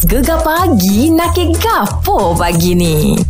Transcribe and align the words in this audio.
Gegar 0.00 0.40
pagi 0.40 1.12
nak 1.12 1.36
gapo 1.60 2.32
pagi 2.32 2.72
ni? 2.72 3.20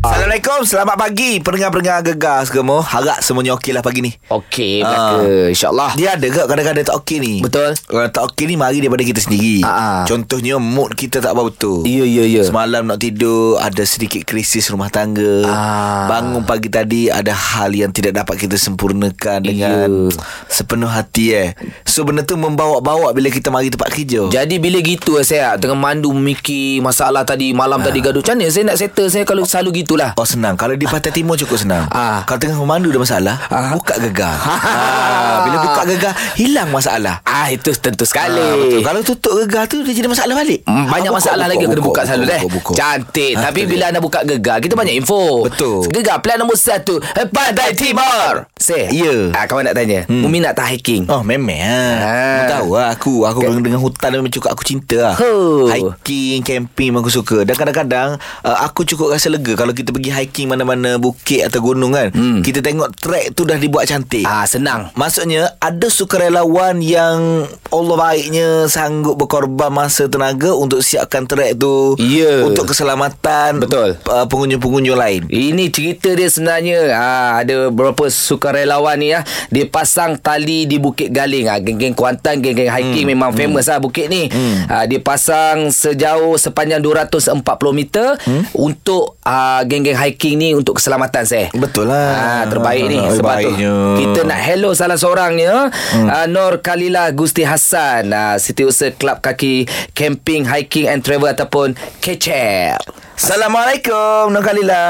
Assalamualaikum 0.00 0.64
Selamat 0.64 0.96
pagi 0.96 1.44
Pendengar-pendengar 1.44 2.00
gegar 2.02 2.40
semua 2.48 2.80
Harap 2.80 3.20
semuanya 3.20 3.52
okey 3.52 3.76
lah 3.76 3.84
pagi 3.84 4.00
ni 4.00 4.16
Okey, 4.32 4.80
belaka. 4.80 5.52
InsyaAllah. 5.52 5.90
Dia 5.92 6.16
ada 6.16 6.24
ke 6.24 6.40
kadang-kadang 6.40 6.84
tak 6.88 6.96
okey 7.04 7.18
ni 7.20 7.34
Betul. 7.44 7.76
Kalau 7.76 8.08
tak 8.08 8.22
okey 8.32 8.48
ni 8.48 8.56
Mari 8.56 8.80
daripada 8.80 9.04
kita 9.04 9.20
sendiri 9.20 9.60
ah. 9.60 10.08
Contohnya 10.08 10.56
mood 10.56 10.96
kita 10.96 11.20
tak 11.20 11.36
apa 11.36 11.44
betul 11.44 11.84
Ya, 11.84 12.08
ya, 12.08 12.24
ya. 12.24 12.40
Semalam 12.40 12.88
nak 12.88 12.96
tidur 12.96 13.60
Ada 13.60 13.84
sedikit 13.84 14.24
krisis 14.24 14.72
rumah 14.72 14.88
tangga 14.88 15.44
Ah. 15.44 16.08
Bangun 16.08 16.48
pagi 16.48 16.72
tadi 16.72 17.12
Ada 17.12 17.36
hal 17.36 17.76
yang 17.76 17.92
tidak 17.92 18.16
dapat 18.16 18.40
kita 18.40 18.56
sempurnakan 18.56 19.44
Dengan 19.44 19.60
Ya. 19.60 20.08
Sepenuh 20.48 20.88
hati 20.88 21.36
eh 21.36 21.48
So 21.84 22.08
benda 22.08 22.24
tu 22.24 22.40
membawa-bawa 22.40 23.12
Bila 23.12 23.28
kita 23.28 23.52
mari 23.52 23.68
tempat 23.68 23.92
kerja 23.92 24.32
Jadi 24.32 24.56
bila 24.56 24.80
gitu 24.80 25.20
eh, 25.20 25.26
saya 25.28 25.60
tengah 25.60 25.76
mandu 25.76 26.08
memikir 26.10 26.80
masalah 26.80 27.20
tadi 27.22 27.52
malam 27.52 27.84
tadi 27.84 28.00
gaduh. 28.00 28.24
Macam 28.24 28.40
mana 28.40 28.48
saya 28.48 28.64
nak 28.64 28.80
settle 28.80 29.12
saya 29.12 29.28
kalau 29.28 29.44
selalu 29.44 29.84
gitulah. 29.90 30.14
Oh 30.14 30.22
senang 30.22 30.54
Kalau 30.54 30.72
di 30.72 30.86
Pantai 30.86 31.10
Timur 31.10 31.34
cukup 31.34 31.58
senang 31.58 31.90
Ah. 31.90 32.22
Kalau 32.22 32.38
tengah 32.38 32.54
memandu 32.56 32.88
ada 32.88 33.02
masalah 33.02 33.36
Ah. 33.50 33.74
Buka 33.74 33.98
gegar 33.98 34.38
ah. 34.38 35.42
Bila 35.42 35.56
buka 35.60 35.82
gegar 35.84 36.12
Hilang 36.34 36.70
masalah 36.70 37.18
Ah 37.22 37.50
itu 37.50 37.74
tentu 37.74 38.04
sekali. 38.04 38.38
Ah, 38.38 38.54
betul. 38.54 38.80
Kalau 38.80 39.00
tutup 39.02 39.32
gegar 39.36 39.66
tu 39.66 39.82
Dia 39.82 39.90
jadi 39.92 40.06
masalah 40.06 40.34
balik 40.36 40.62
Hmm, 40.62 40.86
Banyak 40.86 41.10
Ah, 41.10 41.16
masalah 41.16 41.46
lagi 41.46 41.66
kena 41.66 41.82
buka 41.82 42.06
selalu 42.06 42.24
deh. 42.28 42.40
buka, 42.40 42.54
buka. 42.54 42.72
Cantik. 42.72 43.32
Ah, 43.34 43.50
Tapi 43.50 43.60
bila 43.66 43.78
dia. 43.80 43.90
anda 43.90 44.00
buka 44.00 44.20
gegar, 44.22 44.58
kita 44.60 44.74
banyak 44.74 44.94
info. 44.94 45.42
Betul. 45.42 45.90
Gegar 45.90 46.20
plan 46.20 46.38
nombor 46.38 46.54
satu. 46.54 47.02
Pantai 47.26 47.74
Timur. 47.74 48.46
Say. 48.54 48.86
Ya. 48.92 49.34
Ah, 49.34 49.44
kawan 49.44 49.64
nak 49.64 49.74
tanya. 49.74 50.06
Hmm. 50.06 50.22
Umi 50.22 50.38
nak 50.38 50.54
tak 50.54 50.70
hiking? 50.70 51.08
Oh 51.08 51.24
memang 51.24 51.58
ah. 51.58 51.94
Ah. 51.98 52.42
Tahu 52.48 52.68
lah 52.72 52.92
aku 52.92 53.24
Aku 53.24 53.42
dengan, 53.42 53.62
dengan 53.64 53.80
hutan 53.80 54.10
memang 54.12 54.30
cukup 54.30 54.52
aku 54.52 54.62
cinta 54.62 54.98
lah 55.02 55.14
Huh. 55.16 55.66
Hiking, 55.66 56.44
camping 56.44 56.92
memang 56.92 57.02
aku 57.02 57.12
suka 57.12 57.42
Dan 57.42 57.52
kadang-kadang 57.52 58.14
uh, 58.40 58.58
Aku 58.62 58.84
cukup 58.84 59.10
rasa 59.10 59.26
lega 59.26 59.56
Kalau 59.56 59.72
kita 59.80 59.90
pergi 59.90 60.10
hiking 60.10 60.46
mana-mana 60.46 60.96
Bukit 60.96 61.42
atau 61.42 61.60
gunung 61.62 61.90
kan 61.90 62.12
Hmm. 62.12 62.40
Kita 62.40 62.60
tengok 62.60 62.92
track 62.94 63.32
tu 63.32 63.42
dah 63.42 63.56
dibuat 63.56 63.86
cantik 63.86 64.22
Ah, 64.22 64.44
senang. 64.44 64.92
Maksudnya 64.92 65.56
ada 65.56 65.86
sukarelawan 65.86 66.80
yang 66.80 67.46
Allah 67.68 67.96
baiknya 67.96 68.48
sanggup 68.66 69.16
berkorban 69.16 69.70
masa 69.70 70.04
tenaga 70.04 70.52
untuk 70.52 70.80
siapkan 70.80 71.24
trek 71.24 71.56
tu 71.56 71.94
Ya. 71.96 72.42
untuk 72.42 72.66
keselamatan 72.66 73.58
Betul. 73.58 73.96
uh, 74.02 74.26
pengunjung-pengunjung 74.26 74.94
lain. 74.94 75.22
Ini 75.26 75.70
cerita 75.70 76.10
dia 76.10 76.26
sebenarnya 76.26 76.92
ah, 76.92 77.30
Ada 77.38 77.70
beberapa 77.70 78.10
sukarelawan 78.10 78.96
ni 78.96 79.12
ah, 79.12 79.22
Dia 79.48 79.64
pasang 79.64 80.16
tali 80.16 80.66
di 80.66 80.76
Bukit 80.76 81.08
Galing 81.08 81.46
ah, 81.46 81.58
Geng-geng 81.58 81.94
Kuantan 81.94 82.38
Geng-geng 82.38 82.68
hiking 82.68 83.06
hmm. 83.06 83.12
Memang 83.14 83.30
famous 83.32 83.66
lah 83.66 83.78
bukit 83.78 84.06
ni 84.06 84.26
hmm. 84.26 84.66
ah, 84.66 84.84
Dia 84.84 84.98
pasang 84.98 85.70
sejauh 85.70 86.34
sepanjang 86.36 86.82
240 86.82 87.38
meter 87.70 88.18
hmm. 88.18 88.52
Untuk 88.52 89.16
ah, 89.22 89.62
geng-geng 89.70 89.94
hiking 89.94 90.34
ni 90.34 90.50
Untuk 90.52 90.76
keselamatan 90.76 91.22
saya 91.22 91.46
Betul 91.54 91.86
lah. 91.86 92.10
Ah, 92.10 92.44
terbaik 92.44 92.90
ni 92.90 92.98
Ah, 92.98 93.14
sebab 93.14 93.34
baiknya. 93.38 93.70
tu 93.70 94.02
kita 94.02 94.20
nak 94.26 94.40
hello 94.42 94.74
salah 94.74 94.98
seorangnya 94.98 95.70
hmm. 95.70 96.08
uh, 96.10 96.26
Nur 96.26 96.58
Kalila 96.58 97.14
Gusti 97.14 97.46
Hassan 97.46 98.10
uh, 98.10 98.34
Setiausaha 98.34 98.98
Kelab 98.98 99.22
Kaki 99.22 99.64
Camping 99.94 100.42
Hiking 100.44 100.90
and 100.90 101.00
Travel 101.00 101.30
ataupun 101.30 101.72
KCL 102.00 102.82
Assalamualaikum 103.14 104.28
Nur 104.28 104.42
Khalila. 104.42 104.82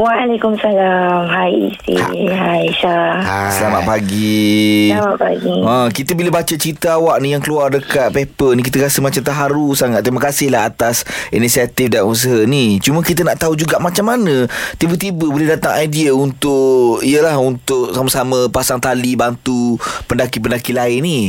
Waalaikumsalam. 0.00 1.28
Hai 1.28 1.76
Isi. 1.76 2.00
Hai 2.32 2.72
Syah. 2.72 3.20
Ah. 3.20 3.52
Selamat 3.52 3.84
pagi. 3.84 4.88
Selamat 4.96 5.20
pagi. 5.20 5.56
Ha, 5.60 5.92
kita 5.92 6.16
bila 6.16 6.40
baca 6.40 6.54
cerita 6.56 6.96
awak 6.96 7.20
ni 7.20 7.36
yang 7.36 7.44
keluar 7.44 7.68
dekat 7.68 8.08
paper 8.08 8.56
ni 8.56 8.64
kita 8.64 8.80
rasa 8.80 9.04
macam 9.04 9.20
terharu 9.20 9.76
sangat. 9.76 10.00
Terima 10.00 10.24
kasihlah 10.24 10.72
atas 10.72 11.04
inisiatif 11.28 11.92
dan 11.92 12.08
usaha 12.08 12.48
ni. 12.48 12.80
Cuma 12.80 13.04
kita 13.04 13.28
nak 13.28 13.44
tahu 13.44 13.52
juga 13.60 13.76
macam 13.76 14.08
mana 14.08 14.48
tiba-tiba 14.80 15.28
boleh 15.28 15.52
datang 15.52 15.76
idea 15.76 16.16
untuk 16.16 17.04
iyalah 17.04 17.36
untuk 17.36 17.92
sama-sama 17.92 18.48
pasang 18.48 18.80
tali 18.80 19.20
bantu 19.20 19.76
pendaki-pendaki 20.08 20.72
lain 20.72 21.04
ni. 21.04 21.20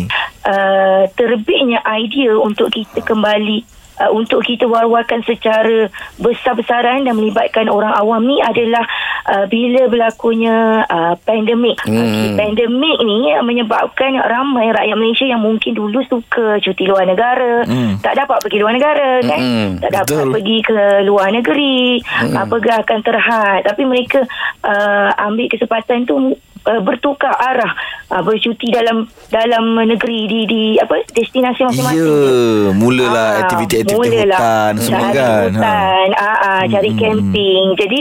Uh, 0.48 1.12
terbitnya 1.20 1.84
idea 1.92 2.40
untuk 2.40 2.72
kita 2.72 3.04
kembali 3.04 3.81
uh, 4.02 4.10
untuk 4.10 4.42
kita 4.42 4.66
war-warkan 4.66 5.22
secara 5.22 5.86
besar-besaran 6.18 7.06
dan 7.06 7.14
melibatkan 7.14 7.70
orang 7.70 7.94
awam 7.94 8.26
ni 8.26 8.42
adalah 8.42 8.82
uh, 9.30 9.46
bila 9.46 9.86
berlakunya 9.86 10.82
uh, 10.90 11.14
pandemik. 11.22 11.78
Hmm. 11.86 12.02
Okay, 12.02 12.28
pandemik 12.34 12.98
ni 13.06 13.30
menyebabkan 13.46 14.18
ramai 14.26 14.74
rakyat 14.74 14.98
Malaysia 14.98 15.26
yang 15.30 15.46
mungkin 15.46 15.78
dulu 15.78 16.02
suka 16.10 16.58
cuti 16.58 16.90
luar 16.90 17.06
negara, 17.06 17.64
Hmm. 17.68 18.02
tak 18.02 18.18
dapat 18.18 18.42
pergi 18.42 18.58
luar 18.58 18.74
negara 18.74 19.22
kan, 19.22 19.40
Hmm, 19.40 19.70
tak 19.78 19.92
dapat 19.94 20.18
betul. 20.26 20.34
pergi 20.34 20.58
ke 20.66 20.80
luar 21.06 21.30
negeri, 21.30 22.02
uh, 22.34 22.46
pergerakan 22.50 23.00
terhad. 23.06 23.62
Tapi 23.68 23.84
mereka 23.86 24.26
uh, 24.66 25.10
ambil 25.30 25.46
kesempatan 25.52 26.08
tu 26.10 26.34
uh, 26.64 26.80
bertukar 26.80 27.34
arah 27.34 27.72
uh, 28.08 28.22
bercuti 28.22 28.68
dalam 28.68 29.04
dalam 29.28 29.64
negeri 29.80 30.26
di 30.26 30.40
di 30.44 30.62
apa 30.76 31.02
destinasi 31.08 31.60
Ya, 31.60 31.68
masing-masing. 31.68 32.74
mulalah 32.74 33.28
Ah, 33.32 33.40
aktiviti-aktiviti 33.42 33.98
mulalah 34.12 34.40
hutan 34.40 34.74
semua 34.78 35.00
cari 35.02 35.16
kan. 35.16 35.50
hutan, 35.52 36.08
ah, 36.14 36.38
ah, 36.40 36.62
cari 36.66 36.90
Hmm. 36.90 37.00
camping. 37.00 37.66
Jadi 37.76 38.00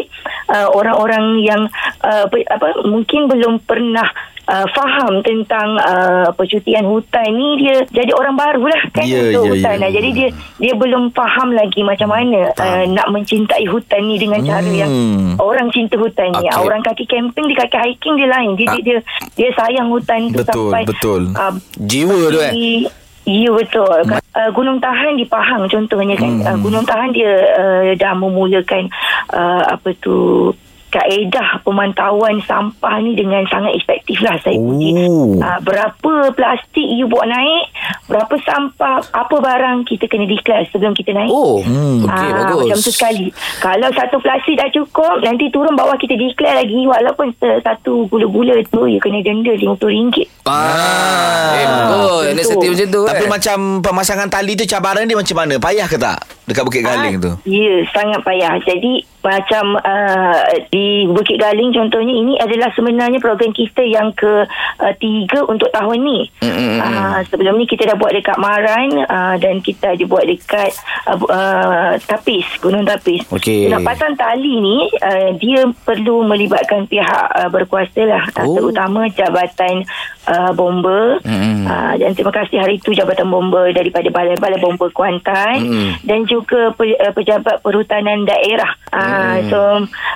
uh, 0.48 0.68
orang-orang 0.70 1.24
yang 1.40 1.62
uh, 2.00 2.24
apa 2.26 2.66
mungkin 2.84 3.26
belum 3.26 3.62
pernah 3.62 4.08
Uh, 4.50 4.66
faham 4.68 5.22
tentang 5.22 5.78
uh, 5.78 6.26
percutian 6.34 6.82
hutan 6.82 7.22
ni 7.30 7.62
dia 7.62 7.86
jadi 7.86 8.10
orang 8.10 8.34
baru 8.34 8.66
lah 8.66 8.82
kan 8.90 9.06
Ya, 9.06 9.30
untuk 9.30 9.46
ya, 9.46 9.50
hutan 9.54 9.72
ya. 9.72 9.78
Nah, 9.78 9.90
jadi 9.92 10.08
dia 10.10 10.28
dia 10.58 10.72
belum 10.74 11.14
faham 11.14 11.54
lagi 11.54 11.80
macam 11.80 12.10
mana 12.10 12.50
uh, 12.52 12.82
nak 12.84 13.06
mencintai 13.08 13.62
hutan 13.64 14.02
ni 14.02 14.18
dengan 14.18 14.42
cara 14.42 14.58
Hmm. 14.60 14.74
yang 14.76 14.90
orang 15.36 15.70
cinta 15.70 15.94
hutan 15.94 16.34
ni 16.34 16.44
Okey. 16.44 16.60
orang 16.60 16.82
kaki 16.82 17.06
camping 17.06 17.46
dia 17.46 17.62
kaki 17.62 17.78
hiking 17.80 18.14
dia 18.16 18.26
lain 18.28 18.50
dia 18.54 18.66
dia, 18.68 18.82
dia 18.82 18.98
dia 19.32 19.48
sayang 19.54 19.86
hutan 19.86 20.26
tu 20.26 20.42
Betul, 20.42 20.50
sampai 20.66 20.82
betul. 20.84 21.22
uh, 21.30 21.54
Jiwa 21.78 22.18
tu 22.26 22.40
eh 22.40 22.50
di- 22.50 22.90
Ya 23.22 23.52
betul. 23.52 23.86
Uh, 24.32 24.50
Gunung 24.50 24.80
Tahan 24.80 25.14
di 25.14 25.22
Pahang 25.22 25.68
contohnya 25.68 26.16
kan. 26.16 26.32
Hmm. 26.32 26.42
Uh, 26.42 26.58
Gunung 26.58 26.82
Tahan 26.82 27.12
dia 27.12 27.30
uh, 27.54 27.94
dah 27.94 28.16
memulakan 28.16 28.90
uh, 29.30 29.62
apa 29.70 29.94
tu 29.96 30.50
kaedah 30.90 31.62
pemantauan 31.62 32.42
sampah 32.42 32.98
ni 32.98 33.14
dengan 33.14 33.46
sangat 33.46 33.72
efektif 33.72 34.18
lah 34.20 34.34
saya 34.36 34.52
Oh. 34.52 34.66
puji. 34.68 34.90
Uh, 35.38 35.58
berapa 35.62 36.12
plastik 36.30 36.88
you 36.90 37.06
bawa 37.06 37.24
naik, 37.26 37.70
berapa 38.04 38.34
sampah, 38.40 38.98
apa 39.06 39.32
barang 39.32 39.86
kita 39.86 40.04
kena 40.04 40.26
declare 40.26 40.66
sebelum 40.68 40.92
kita 40.92 41.14
naik. 41.14 41.30
Oh 41.30 41.62
Hmm. 41.62 42.02
Okey 42.02 42.26
Ah, 42.26 42.34
bagus 42.42 42.60
Macam 42.64 42.78
tu 42.80 42.90
sekali 42.90 43.26
Kalau 43.58 43.88
satu 43.90 44.16
plastik 44.18 44.56
dah 44.56 44.66
cukup 44.70 45.20
Nanti 45.20 45.46
turun 45.48 45.76
bawah 45.76 45.94
kita 45.94 46.16
declare 46.16 46.58
lagi 46.58 46.82
Walaupun 46.82 47.30
satu 47.36 48.06
gula-gula 48.06 48.56
tu 48.66 48.88
You 48.88 48.98
kena 48.98 49.20
denda 49.20 49.52
RM50 49.52 50.26
Ah, 50.48 51.52
eh, 51.52 51.64
bagus. 51.64 51.78
betul. 51.78 52.22
Inisiatif 52.32 52.68
macam 52.72 52.88
tu. 52.88 53.02
Tapi 53.06 53.24
eh. 53.24 53.30
macam 53.30 53.56
pemasangan 53.80 54.28
tali 54.28 54.52
tu 54.54 54.64
cabaran 54.64 55.04
dia 55.04 55.14
macam 55.14 55.36
mana? 55.36 55.54
Payah 55.56 55.86
ke 55.86 55.96
tak? 55.96 56.18
Dekat 56.50 56.64
Bukit 56.66 56.82
Galing 56.82 57.16
tu. 57.16 57.32
Ya, 57.46 57.86
sangat 57.94 58.20
payah. 58.26 58.58
Jadi 58.60 59.06
macam 59.20 59.76
uh, 59.76 60.40
di 60.72 61.04
Bukit 61.06 61.36
Galing 61.36 61.70
contohnya 61.70 62.14
ini 62.14 62.40
adalah 62.40 62.72
sebenarnya 62.72 63.20
program 63.20 63.52
kita 63.52 63.84
yang 63.84 64.10
ke 64.16 64.48
uh, 64.80 64.94
tiga 64.96 65.44
untuk 65.44 65.68
tahun 65.70 66.00
ni. 66.00 66.26
Mm, 66.40 66.50
mm, 66.50 66.68
mm. 66.74 66.80
Uh, 66.80 67.18
sebelum 67.28 67.54
ni 67.54 67.68
kita 67.68 67.84
dah 67.86 67.96
buat 67.96 68.10
dekat 68.10 68.40
Maran 68.40 68.88
uh, 69.06 69.36
dan 69.36 69.60
kita 69.60 69.92
ada 69.92 70.04
buat 70.08 70.24
dekat 70.24 70.72
uh, 71.06 71.20
uh, 71.20 71.92
Tapis, 72.02 72.48
Gunung 72.58 72.82
Tapis. 72.82 73.22
Okey. 73.28 73.68
Nak 73.68 73.84
pasang 73.84 74.16
tali 74.16 74.56
ni 74.58 74.88
uh, 75.04 75.36
dia 75.36 75.68
perlu 75.84 76.24
melibatkan 76.24 76.88
pihak 76.88 77.28
uh, 77.36 77.48
berkuasa 77.48 78.02
lah. 78.04 78.24
Uh, 78.34 78.48
Oh. 78.50 78.56
terutama 78.56 79.06
Jabatan 79.12 79.84
uh, 80.26 80.50
Bomba. 80.56 81.20
Mm. 81.22 81.68
Uh, 81.68 81.94
dan 82.00 82.10
terima 82.16 82.32
kasih 82.32 82.56
hari 82.58 82.80
itu 82.80 82.90
Jabatan 82.90 83.28
Bomba 83.28 83.68
daripada 83.70 84.08
Balai 84.10 84.34
Balai 84.34 84.58
Bomba 84.58 84.88
Kuantan 84.90 85.60
Mm. 85.60 85.90
dan 86.02 86.24
juga 86.24 86.39
pe, 86.46 86.94
uh, 86.96 87.12
pejabat 87.12 87.60
perhutanan 87.60 88.24
daerah. 88.24 88.70
Uh, 88.90 89.08
Hmm. 89.30 89.46
So 89.46 89.58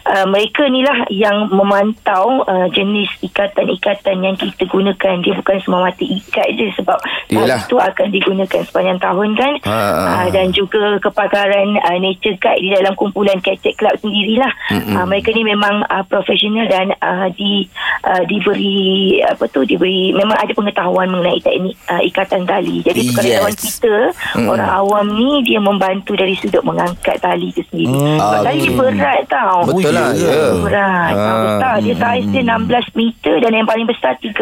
uh, 0.07 0.27
mereka 0.27 0.67
ni 0.67 0.83
lah 0.83 1.07
yang 1.09 1.49
memantau 1.49 2.43
uh, 2.43 2.67
jenis 2.71 3.07
ikatan-ikatan 3.23 4.21
yang 4.21 4.35
kita 4.35 4.65
gunakan. 4.67 5.21
Dia 5.21 5.35
bukan 5.37 5.59
semata 5.63 6.03
ikat 6.03 6.49
je 6.57 6.69
sebab 6.77 6.99
Yelah. 7.31 7.63
itu 7.63 7.77
akan 7.77 8.09
digunakan 8.11 8.63
sepanjang 8.65 8.99
tahun 8.99 9.31
kan. 9.37 9.53
Ha, 9.65 9.79
ha. 9.79 10.11
Uh, 10.25 10.29
dan 10.31 10.51
juga 10.51 10.99
kepakaran 10.99 11.79
uh, 11.79 11.99
nature 11.99 12.37
guide 12.39 12.61
di 12.61 12.71
dalam 12.73 12.95
kumpulan 12.95 13.39
Kecek 13.39 13.79
Club 13.79 13.95
sendirilah. 14.01 14.53
Mm-mm. 14.75 14.95
Uh, 14.99 15.07
mereka 15.07 15.31
ni 15.31 15.43
memang 15.45 15.85
uh, 15.87 16.05
profesional 16.07 16.67
dan 16.67 16.95
uh, 16.99 17.29
di 17.31 17.67
uh, 18.03 18.23
diberi 18.25 19.21
apa 19.23 19.45
tu 19.49 19.63
diberi 19.63 20.11
memang 20.11 20.37
ada 20.37 20.53
pengetahuan 20.53 21.11
mengenai 21.11 21.41
teknik 21.41 21.75
uh, 21.89 22.03
ikatan 22.03 22.43
tali. 22.45 22.81
Jadi 22.83 23.01
Yes. 23.25 23.57
kita 23.57 23.95
Mm. 24.35 24.51
orang 24.51 24.71
awam 24.71 25.07
ni 25.15 25.45
dia 25.45 25.63
membantu 25.63 26.14
dari 26.15 26.35
sudut 26.35 26.63
mengangkat 26.63 27.17
tali 27.19 27.51
itu 27.51 27.63
sendiri. 27.69 27.91
Mm. 27.91 28.19
Sebab 28.19 28.41
tali 28.43 28.59
ni 28.59 28.71
berat 28.71 29.21
tau. 29.27 29.59
Betul 29.67 29.93
lah, 29.93 30.09
ya. 30.13 30.29
ya. 30.29 30.45
Berat. 30.59 31.13
Ah. 31.13 31.25
Ah. 31.25 31.43
Besar. 31.45 31.75
Dia 31.81 31.95
saiz 31.95 32.25
dia 32.31 32.43
16 32.43 32.99
meter 32.99 33.35
dan 33.39 33.51
yang 33.53 33.67
paling 33.67 33.87
besar 33.87 34.13
30 34.19 34.35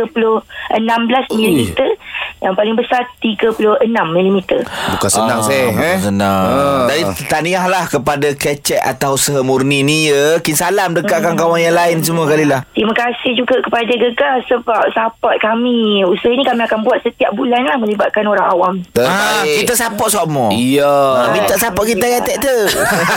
eh, 0.72 0.80
16 0.80 1.36
milimeter. 1.36 1.88
Yang 2.42 2.54
paling 2.58 2.74
besar 2.74 3.02
36 3.22 3.86
milimeter. 4.10 4.60
Bukan 4.66 5.10
senang 5.10 5.38
Ah, 5.38 5.46
saya. 5.46 5.66
bukan 5.70 5.86
Eh? 5.86 5.98
Senang. 6.02 6.44
Ah. 6.44 6.84
Jadi 6.90 7.02
tahniah 7.26 7.64
lah 7.66 7.84
kepada 7.86 8.28
kecek 8.34 8.82
atau 8.82 9.14
usaha 9.14 9.40
murni 9.40 9.86
ni 9.86 10.10
ya. 10.10 10.42
Kin 10.42 10.58
salam 10.58 10.90
dekat 10.90 11.22
kawan-kawan 11.22 11.62
yang 11.62 11.76
lain 11.78 12.02
semua 12.02 12.26
kali 12.26 12.42
lah. 12.42 12.66
Terima 12.74 12.90
kasih 12.92 13.38
juga 13.38 13.62
kepada 13.62 13.86
Gegar 13.92 14.42
sebab 14.48 14.82
support 14.90 15.38
kami. 15.38 16.02
Usaha 16.02 16.34
ni 16.34 16.42
kami 16.42 16.66
akan 16.66 16.82
buat 16.82 16.98
setiap 17.00 17.30
bulan 17.32 17.62
lah 17.62 17.78
melibatkan 17.78 18.26
orang 18.26 18.46
awam. 18.50 18.74
Ah, 18.98 19.46
kita 19.46 19.78
support 19.78 20.10
semua. 20.10 20.50
Ya. 20.50 20.82
Ah, 20.82 21.30
minta 21.30 21.51
support 21.54 21.86
kita 21.86 22.06
kata 22.12 22.32
tu. 22.38 22.56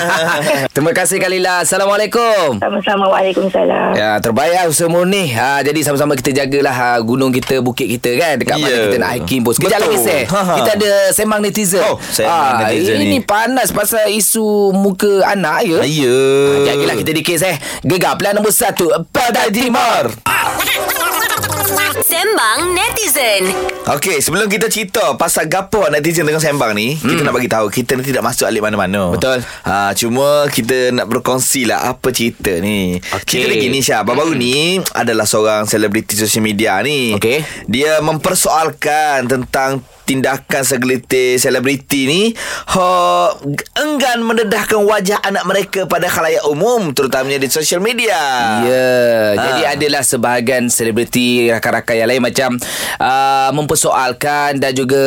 Terima 0.73 0.91
kasih 0.91 1.17
Kalila. 1.17 1.61
Assalamualaikum. 1.61 2.57
Sama-sama. 2.57 3.07
Waalaikumsalam. 3.07 3.93
Ya, 3.93 4.17
terbaik 4.17 4.53
lah 4.53 4.65
usaha 4.65 4.85
murni. 4.85 5.31
Ha, 5.31 5.61
jadi 5.61 5.79
sama-sama 5.81 6.13
kita 6.13 6.35
jagalah 6.35 6.71
ha, 6.71 6.89
gunung 6.99 7.29
kita, 7.29 7.59
bukit 7.59 7.87
kita 7.89 8.11
kan. 8.15 8.33
Dekat 8.37 8.55
mana 8.57 8.67
Ya. 8.67 8.83
kita 8.85 8.97
nak 8.97 9.11
hiking 9.15 9.41
pun. 9.41 9.53
Sekejap 9.53 9.79
lagi, 9.79 9.97
Seh. 9.97 10.21
Ha, 10.25 10.39
ha. 10.41 10.53
Kita 10.57 10.71
ada 10.73 10.91
sembang 11.11 11.39
netizen. 11.39 11.81
Oh, 11.81 11.95
sembang 12.01 12.31
Ah, 12.31 12.51
netizen 12.63 12.97
ini 12.97 13.05
ni. 13.09 13.19
panas 13.19 13.69
pasal 13.69 14.09
isu 14.09 14.43
muka 14.71 15.23
anak 15.25 15.63
ya. 15.63 15.79
Ya. 15.83 16.17
Jagalah 16.65 16.95
kita 16.97 17.11
dikit, 17.13 17.37
Seh. 17.37 17.55
Gegar 17.81 18.15
pilihan 18.15 18.35
nombor 18.35 18.51
satu. 18.51 18.89
Padai 19.07 19.49
Timur. 19.49 20.11
Sembang 22.35 22.75
netizen. 22.75 23.47
Okey, 23.95 24.19
sebelum 24.19 24.51
kita 24.51 24.67
cerita 24.67 25.15
pasal 25.15 25.47
gapo 25.47 25.87
netizen 25.87 26.27
tengah 26.27 26.43
sembang 26.43 26.75
ni, 26.75 26.91
hmm. 26.91 27.07
kita 27.07 27.23
nak 27.23 27.31
bagi 27.31 27.47
tahu 27.47 27.71
kita 27.71 27.95
ni 27.95 28.03
tidak 28.03 28.27
masuk 28.27 28.43
alik 28.43 28.59
mana-mana. 28.59 29.15
Betul. 29.15 29.39
Ha, 29.63 29.95
cuma 29.95 30.43
kita 30.51 30.91
nak 30.91 31.07
berkongsi 31.07 31.63
lah 31.63 31.95
apa 31.95 32.11
cerita 32.11 32.51
ni. 32.59 32.99
Okey. 32.99 33.23
Cerita 33.23 33.47
lagi 33.55 33.67
ni 33.71 33.79
Syah. 33.79 34.03
Baru-baru 34.03 34.35
ni 34.35 34.83
adalah 34.91 35.23
seorang 35.23 35.63
selebriti 35.63 36.19
sosial 36.19 36.43
media 36.43 36.75
ni. 36.83 37.15
Okey. 37.15 37.39
Dia 37.71 38.03
mempersoalkan 38.03 39.31
tentang 39.31 39.79
tindakan 40.05 40.61
segelintir 40.61 41.35
selebriti 41.35 42.05
ni 42.05 42.21
ha, 42.69 43.33
enggan 43.75 44.21
mendedahkan 44.21 44.79
wajah 44.79 45.19
anak 45.19 45.43
mereka 45.43 45.79
pada 45.85 46.05
khalayak 46.05 46.45
umum 46.45 46.89
terutamanya 46.91 47.37
di 47.37 47.49
sosial 47.49 47.79
media. 47.79 48.15
Ya, 48.61 48.87
Ah. 49.27 49.29
jadi 49.35 49.61
adalah 49.75 50.01
sebahagian 50.01 50.69
selebriti 50.69 51.49
rakan-rakan 51.49 51.95
yang 51.95 52.07
lain 52.07 52.21
macam 52.21 52.49
uh, 52.97 53.49
mempersoalkan 53.51 54.57
dan 54.57 54.71
juga 54.71 55.01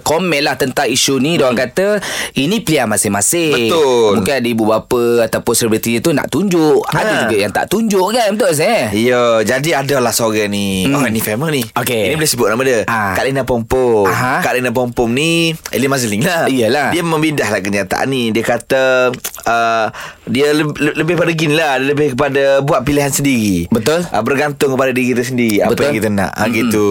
komen 0.00 0.42
lah 0.42 0.54
tentang 0.54 0.86
isu 0.86 1.16
ni. 1.16 1.38
Diorang 1.38 1.54
kata 1.54 2.02
ini 2.34 2.58
pilihan 2.58 2.86
masing-masing. 2.86 3.70
Betul. 3.70 4.18
Mungkin 4.18 4.34
ada 4.34 4.48
ibu 4.48 4.64
bapa 4.64 5.02
ataupun 5.22 5.52
selebriti 5.52 5.98
itu 5.98 6.10
nak 6.10 6.28
tunjuk. 6.28 6.82
Ada 6.86 7.00
Ha. 7.04 7.20
juga 7.22 7.36
yang 7.38 7.52
tak 7.52 7.66
tunjuk 7.68 8.06
kan. 8.10 8.28
Betul 8.32 8.50
saya? 8.52 8.90
Ya, 8.92 9.22
jadi 9.46 9.80
adalah 9.80 10.10
seorang 10.10 10.48
ni. 10.48 10.84
Hmm. 10.84 10.96
Oh, 10.96 11.06
ni 11.06 11.20
famous 11.20 11.48
ni. 11.48 11.62
Okey. 11.72 12.08
Ini 12.08 12.14
boleh 12.14 12.30
sebut 12.30 12.46
nama 12.48 12.62
dia. 12.62 12.80
Ah. 12.86 13.12
Kak 13.12 13.24
Lina 13.24 13.42
Pompom. 13.42 14.08
Aha. 14.08 14.31
Kak 14.40 14.54
Lina 14.54 14.70
Pompom 14.70 15.04
ni 15.06 15.52
Eli 15.68 15.84
Mazling 15.84 16.22
lah. 16.22 16.46
Iyalah. 16.46 16.88
Dia 16.90 17.02
membidahlah 17.02 17.58
kenyataan 17.58 18.06
ni. 18.06 18.30
Dia 18.30 18.40
kata 18.40 19.12
uh, 19.42 19.86
dia 20.24 20.52
le- 20.52 20.72
le- 20.72 20.96
lebih 20.96 21.14
pada 21.14 21.28
gini 21.30 21.52
lah. 21.52 21.76
Dia 21.76 21.86
lebih 21.88 22.08
kepada 22.12 22.42
buat 22.60 22.80
pilihan 22.80 23.10
sendiri. 23.10 23.68
Betul. 23.68 24.06
Uh, 24.06 24.22
bergantung 24.22 24.72
kepada 24.72 24.90
diri 24.90 25.10
kita 25.10 25.22
sendiri. 25.22 25.60
Apa 25.60 25.70
Betul. 25.70 25.84
yang 25.84 25.96
kita 25.98 26.08
nak. 26.08 26.30
Ha, 26.32 26.42
gitu. 26.46 26.86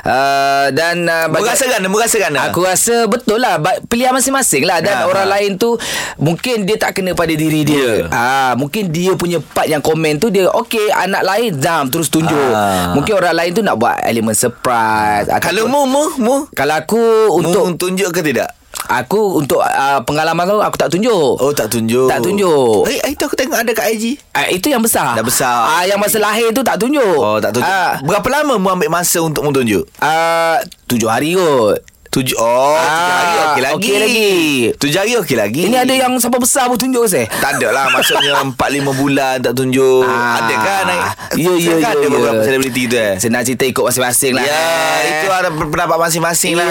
Uh, 0.00 0.66
dan 0.70 1.06
uh, 1.06 1.26
Merasa 1.28 1.64
gana, 1.66 1.86
merasa 1.86 2.16
gana. 2.18 2.38
Aku 2.44 2.60
rasa 2.60 3.04
betul 3.04 3.38
lah 3.38 3.60
Pilihan 3.86 4.10
masing-masing 4.10 4.64
lah 4.64 4.80
Dan 4.80 4.94
Ha, 4.94 5.04
orang 5.04 5.26
ha. 5.26 5.32
lain 5.32 5.54
tu 5.54 5.76
Mungkin 6.16 6.64
dia 6.64 6.74
tak 6.74 6.94
kena 6.94 7.12
pada 7.12 7.30
diri 7.30 7.62
dia 7.62 7.76
Ya. 7.76 7.94
ah, 8.08 8.52
Mungkin 8.54 8.88
dia 8.88 9.12
punya 9.12 9.38
part 9.38 9.66
yang 9.66 9.78
komen 9.78 10.16
tu 10.16 10.26
Dia 10.26 10.48
okey 10.48 10.88
Anak 10.88 11.22
lain 11.22 11.54
Zam 11.56 11.86
terus 11.86 12.08
tunjuk 12.08 12.32
Ah. 12.34 12.92
Mungkin 12.92 13.14
orang 13.14 13.34
lain 13.34 13.50
tu 13.52 13.60
nak 13.60 13.76
buat 13.76 14.00
Elemen 14.02 14.32
surprise 14.32 15.28
Kalau 15.38 15.66
mu, 15.66 15.84
mu, 15.84 16.02
mu. 16.16 16.36
Kalau 16.50 16.81
aku 16.82 17.02
Untuk 17.32 17.78
tunjuk 17.78 18.10
ke 18.10 18.20
tidak? 18.20 18.50
Aku 18.82 19.38
untuk 19.38 19.62
uh, 19.62 20.00
pengalaman 20.02 20.42
aku 20.42 20.58
Aku 20.58 20.76
tak 20.76 20.90
tunjuk 20.90 21.38
Oh, 21.38 21.52
tak 21.52 21.70
tunjuk. 21.70 22.08
Tak 22.08 22.20
tunjuk. 22.20 22.88
Eh, 22.88 23.14
itu 23.14 23.22
aku 23.22 23.36
tengok 23.36 23.62
ada 23.62 23.72
kat 23.72 23.94
IG. 23.94 24.18
Ah, 24.32 24.48
itu 24.48 24.68
yang 24.68 24.82
besar. 24.82 25.14
Dah 25.14 25.22
besar. 25.22 25.68
Ah, 25.70 25.84
yang 25.84 26.00
masa 26.00 26.18
lahir 26.18 26.50
tu 26.50 26.60
tak 26.60 26.80
tunjuk. 26.80 27.16
Oh, 27.16 27.38
tak 27.38 27.54
tunjuk. 27.54 27.68
Ah, 27.68 28.00
Berapa 28.02 28.26
lama 28.28 28.58
mu 28.58 28.68
ambil 28.68 28.90
masa 28.90 29.22
untuk 29.22 29.44
mu 29.44 29.52
tunjuk? 29.52 29.86
ah, 30.00 30.58
tujuh 30.88 31.08
hari 31.08 31.36
kot. 31.36 31.78
Tujuh 32.12 32.36
Oh 32.36 32.76
Tujuh 32.76 32.76
Ah, 32.76 33.16
hari 33.16 33.32
okey 33.40 33.62
lagi 33.62 33.72
okey 33.72 33.96
lagi. 33.96 34.32
Tujuh 34.76 34.98
hari 35.00 35.12
okey 35.16 35.32
lagi 35.32 35.62
Ini 35.64 35.76
ada 35.78 35.94
yang 35.96 36.12
sampai 36.14 36.36
besar 36.36 36.68
pun 36.68 36.76
tunjuk 36.76 37.08
saya. 37.08 37.24
Tak 37.32 37.56
ada 37.56 37.72
lah 37.72 37.88
Maksudnya 37.88 38.36
Empat 38.44 38.68
lima 38.68 38.92
bulan 38.92 39.40
Tak 39.40 39.52
tunjuk 39.54 40.04
Ah. 40.04 40.36
Ada 40.38 40.54
kan 40.54 40.84
Ya, 41.32 41.48
ya, 41.56 41.72
ya, 41.72 41.88
Ada 41.88 42.04
ya. 42.04 42.08
beberapa 42.12 42.40
selebriti 42.42 42.84
tu 42.84 42.94
eh 42.94 43.16
Senang 43.16 43.40
cerita 43.40 43.64
ikut 43.64 43.80
masing-masing 43.82 44.36
lah. 44.36 44.44
Ya 44.44 44.52
eh. 44.52 45.00
Itu 45.08 45.28
ada 45.30 45.48
pendapat 45.48 45.96
masing-masing 45.98 46.52
Ya. 46.52 46.60
lah 46.60 46.68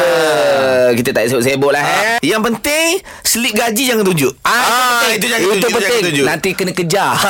Kita 0.93 1.09
tak 1.11 1.23
sebut-sebut 1.27 1.71
lah. 1.71 1.81
Ah, 1.81 1.89
Eh. 1.89 2.17
Yang 2.23 2.41
penting 2.45 2.88
Slip 3.23 3.53
gaji 3.53 3.83
jangan 3.88 4.05
tunjuk 4.05 4.38
Ah, 4.45 5.09
Itu 5.09 5.25
jangan 5.25 5.41
itu 5.41 5.49
tunjuk 5.51 5.69
penting. 5.71 5.89
jangan 5.89 6.05
tunjuk. 6.05 6.25
Nanti 6.27 6.49
kena 6.53 6.71
kejar. 6.71 7.11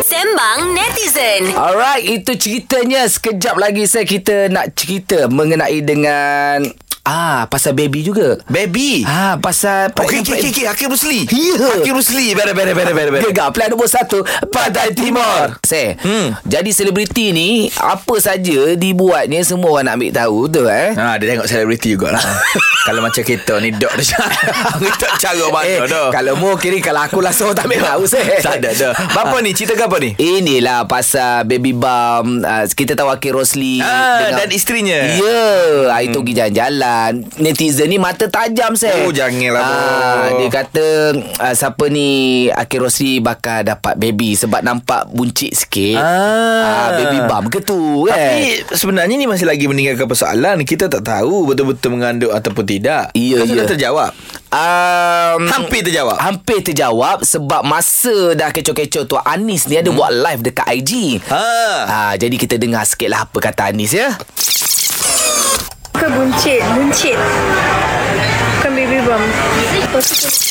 Sembang 0.00 0.72
netizen. 0.72 1.52
Alright, 1.52 2.00
itu 2.02 2.32
ceritanya. 2.34 3.04
Sekejap 3.04 3.54
lagi 3.56 3.84
saya 3.84 4.02
kita 4.02 4.46
nak 4.48 4.72
cerita 4.72 5.26
mengenai 5.26 5.77
dengan 5.82 6.66
ah 7.08 7.48
pasal 7.48 7.72
baby 7.72 8.04
juga. 8.04 8.36
Baby? 8.46 9.00
Ah 9.02 9.36
pasal 9.36 9.88
Okey 9.90 10.20
okey 10.20 10.34
okey 10.36 10.50
okey 10.52 10.64
Hakim 10.66 10.88
Rusli 10.88 11.24
Ya. 11.24 11.56
Hakim 11.74 11.94
Rusli 11.94 12.32
Bere 12.32 12.52
bere 12.52 12.72
bere 12.72 12.92
bere 12.92 13.08
bere 13.10 13.22
Gegar 13.24 13.48
plan 13.48 13.68
nombor 13.68 13.86
satu 13.86 14.20
Pantai 14.46 14.92
Timur. 14.92 15.56
Say. 15.62 15.96
Hmm. 15.96 16.36
Jadi 16.44 16.68
selebriti 16.68 17.30
ni 17.30 17.48
Apa 17.72 18.18
saja 18.18 18.74
dibuatnya 18.74 19.40
Semua 19.40 19.72
orang 19.72 19.86
nak 19.86 19.96
ambil 19.96 20.12
tahu 20.12 20.38
tu 20.46 20.62
eh? 20.64 20.92
Ha, 20.92 21.16
dia 21.16 21.32
tengok 21.32 21.46
selebriti 21.46 21.88
jugalah. 21.90 22.20
Kalau 22.86 23.00
macam 23.00 23.22
kita 23.22 23.54
ni 23.58 23.70
Dok 23.70 23.92
dia 23.96 24.16
Kita 24.82 25.06
cara 25.18 25.44
mana 25.48 25.64
eh, 25.64 25.78
dah 25.82 26.08
Kalau 26.10 26.36
mau 26.36 26.54
kiri 26.54 26.78
Kalau 26.78 27.00
aku 27.02 27.20
langsung 27.20 27.52
tak 27.52 27.64
ambil 27.64 27.80
tahu 27.86 28.02
say. 28.04 28.24
Tak 28.44 28.60
ada 28.60 28.70
dah 28.70 28.92
Apa 29.14 29.40
ni? 29.40 29.52
Cerita 29.52 29.72
ke 29.74 29.84
apa 29.84 29.96
ni? 29.98 30.12
Inilah 30.14 30.84
pasal 30.84 31.44
baby 31.44 31.72
bump 31.72 32.42
uh, 32.42 32.64
Kita 32.66 32.92
tahu 32.92 33.08
Akil 33.08 33.32
Rosli 33.32 33.80
Ah, 33.80 34.24
dengan- 34.24 34.36
dan 34.40 34.50
isterinya. 34.50 34.98
Ya 35.14 35.40
Hari 35.90 36.10
tu 36.10 36.20
pergi 36.20 36.34
jalan-jalan 36.36 36.97
Netizen 37.36 37.86
ni 37.86 37.96
mata 37.96 38.26
tajam 38.26 38.72
saya 38.72 39.02
Oh, 39.02 39.10
janganlah, 39.10 39.60
ah. 39.60 40.36
Dia 40.36 40.48
kata 40.48 40.86
uh, 41.38 41.54
Siapa 41.54 41.86
ni 41.86 42.08
Akil 42.48 42.80
Rosli 42.80 43.18
bakal 43.18 43.62
dapat 43.62 43.94
baby 43.94 44.34
Sebab 44.34 44.60
nampak 44.60 45.06
buncit 45.08 45.54
sikit 45.54 45.98
Ah. 45.98 46.94
Baby 46.94 47.18
bump 47.24 47.48
ke 47.48 47.60
tu 47.60 47.78
kan 48.04 48.14
Tapi 48.14 48.44
sebenarnya 48.70 49.14
ni 49.14 49.24
masih 49.24 49.44
lagi 49.44 49.64
meninggalkan 49.64 50.04
persoalan 50.04 50.62
Kita 50.62 50.86
tak 50.86 51.02
tahu 51.02 51.46
betul-betul 51.46 51.90
mengandung 51.90 52.30
ataupun 52.30 52.64
tidak 52.64 53.10
Ya, 53.12 53.38
Kan 53.38 53.46
sudah 53.46 53.64
ya. 53.64 53.70
terjawab 53.70 54.10
Um, 54.48 55.44
Hampir 55.44 55.84
terjawab. 55.84 56.16
Hampir 56.16 56.64
terjawab 56.64 57.20
Sebab 57.20 57.60
masa 57.62 58.32
dah 58.32 58.48
kecoh-kecoh 58.48 59.04
tu 59.04 59.16
Anis 59.20 59.68
ni 59.68 59.76
ada 59.76 59.86
hmm. 59.86 59.94
buat 59.94 60.08
live 60.08 60.40
dekat 60.42 60.66
IG 60.74 60.92
Ha. 61.28 61.44
Ah, 61.84 62.12
jadi 62.14 62.32
kita 62.32 62.56
dengar 62.56 62.80
sikit 62.82 63.08
lah 63.08 63.28
apa 63.28 63.36
kata 63.42 63.68
Anis 63.68 63.92
ya. 63.92 64.08
Ke 65.92 66.06
buncit 66.10 66.60
buncit 66.74 67.18
bukan 68.58 68.70
baby 68.74 68.98
bump 69.06 69.22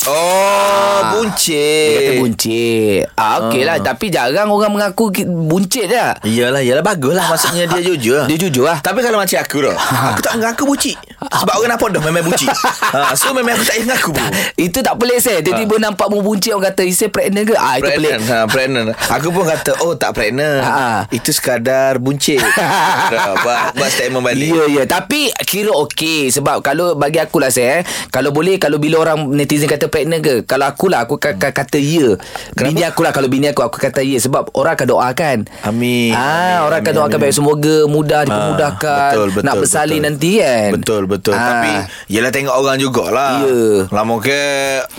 Oh, 0.07 1.03
Dia 1.03 1.11
kata 1.11 1.11
buncit 1.19 2.15
buncit. 2.17 3.01
Ah, 3.13 3.43
okey 3.43 3.61
lah. 3.61 3.83
Tapi 3.83 4.07
jarang 4.07 4.47
orang 4.47 4.71
mengaku 4.71 5.11
buncit 5.27 5.91
dah. 5.91 6.15
Iyalah, 6.23 6.63
iyalah 6.63 6.79
bagus 6.81 7.11
lah 7.11 7.27
Maksudnya 7.27 7.67
dia 7.67 7.81
jujur 7.83 8.23
Dia 8.31 8.37
jujur 8.39 8.63
lah. 8.63 8.79
Tapi 8.79 9.03
kalau 9.03 9.19
macam 9.19 9.35
aku 9.35 9.57
dah 9.61 9.75
Aku 9.75 10.21
tak 10.23 10.33
mengaku 10.39 10.63
bucik 10.65 10.95
Sebab 11.19 11.53
orang 11.53 11.75
nampak 11.75 11.91
dah 11.91 12.01
Memang 12.01 12.23
bucik 12.23 12.47
ha, 12.49 13.11
So 13.19 13.35
memang 13.35 13.53
aku 13.53 13.67
tak 13.67 13.77
mengaku 13.83 14.09
pun 14.15 14.31
Itu 14.55 14.79
tak 14.79 14.95
pelik 14.95 15.19
saya. 15.19 15.43
Tiba-tiba 15.43 15.75
nampak 15.77 16.07
mu 16.07 16.23
buncit 16.23 16.55
orang 16.55 16.71
kata, 16.71 16.81
"Isi 16.81 17.11
pregnant 17.11 17.43
ke?" 17.43 17.53
Ah, 17.53 17.75
itu 17.75 17.91
pelik. 17.91 18.11
Pregnant 18.15 18.23
ha, 18.25 18.37
Pregnant 18.47 18.87
Aku 19.11 19.27
pun 19.29 19.43
kata 19.43 19.71
Oh 19.83 19.93
tak 19.93 20.15
pregnant 20.15 20.63
Ha. 20.63 21.03
Itu 21.11 21.29
sekadar 21.29 21.99
buncit 21.99 22.39
Buat, 23.43 23.75
buat 23.75 23.89
statement 23.91 24.23
balik 24.23 24.49
Ya, 24.49 24.63
ya. 24.71 24.83
Tapi 24.87 25.29
kira 25.43 25.75
okey. 25.83 26.31
Sebab 26.31 26.63
kalau 26.63 26.95
bagi 26.95 27.19
aku 27.19 27.37
lah 27.37 27.51
saya, 27.51 27.81
eh, 27.81 27.96
kalau 28.07 28.29
boleh, 28.29 28.57
kalau 28.57 28.77
bila 28.77 29.01
orang 29.01 29.29
netizen 29.29 29.65
kata 29.65 29.87
pregnant 29.87 30.19
ke, 30.19 30.35
kalau 30.43 30.65
aku 30.65 30.87
lah, 30.87 31.03
aku 31.03 31.15
akan 31.15 31.37
kata 31.39 31.77
ya. 31.77 32.15
Bini 32.53 32.81
aku 32.81 33.01
lah, 33.01 33.11
kalau 33.11 33.27
bini 33.27 33.47
aku, 33.47 33.61
aku 33.61 33.77
kata 33.77 33.99
ya. 33.99 34.17
Sebab 34.17 34.53
orang 34.53 34.73
akan 34.73 34.87
doakan. 34.87 35.37
Amin. 35.61 36.11
Ah, 36.11 36.59
Amin, 36.59 36.65
orang 36.65 36.79
akan 36.79 36.85
amin, 36.85 36.97
doakan 36.97 37.11
amin. 37.13 37.23
baik. 37.23 37.33
Semoga 37.33 37.75
mudah 37.85 38.21
dipermudahkan. 38.23 39.11
betul, 39.11 39.27
betul, 39.31 39.43
nak 39.43 39.55
bersalin 39.57 39.93
betul. 39.93 40.05
nanti 40.07 40.31
kan. 40.37 40.69
Betul 40.73 41.01
betul 41.05 41.33
Ah. 41.33 41.45
Tapi 41.53 41.71
Yelah 42.07 42.31
tengok 42.31 42.55
orang 42.55 42.77
jugalah 42.77 43.39
Ya. 43.39 43.85
Lama 43.87 44.17
ke 44.17 44.41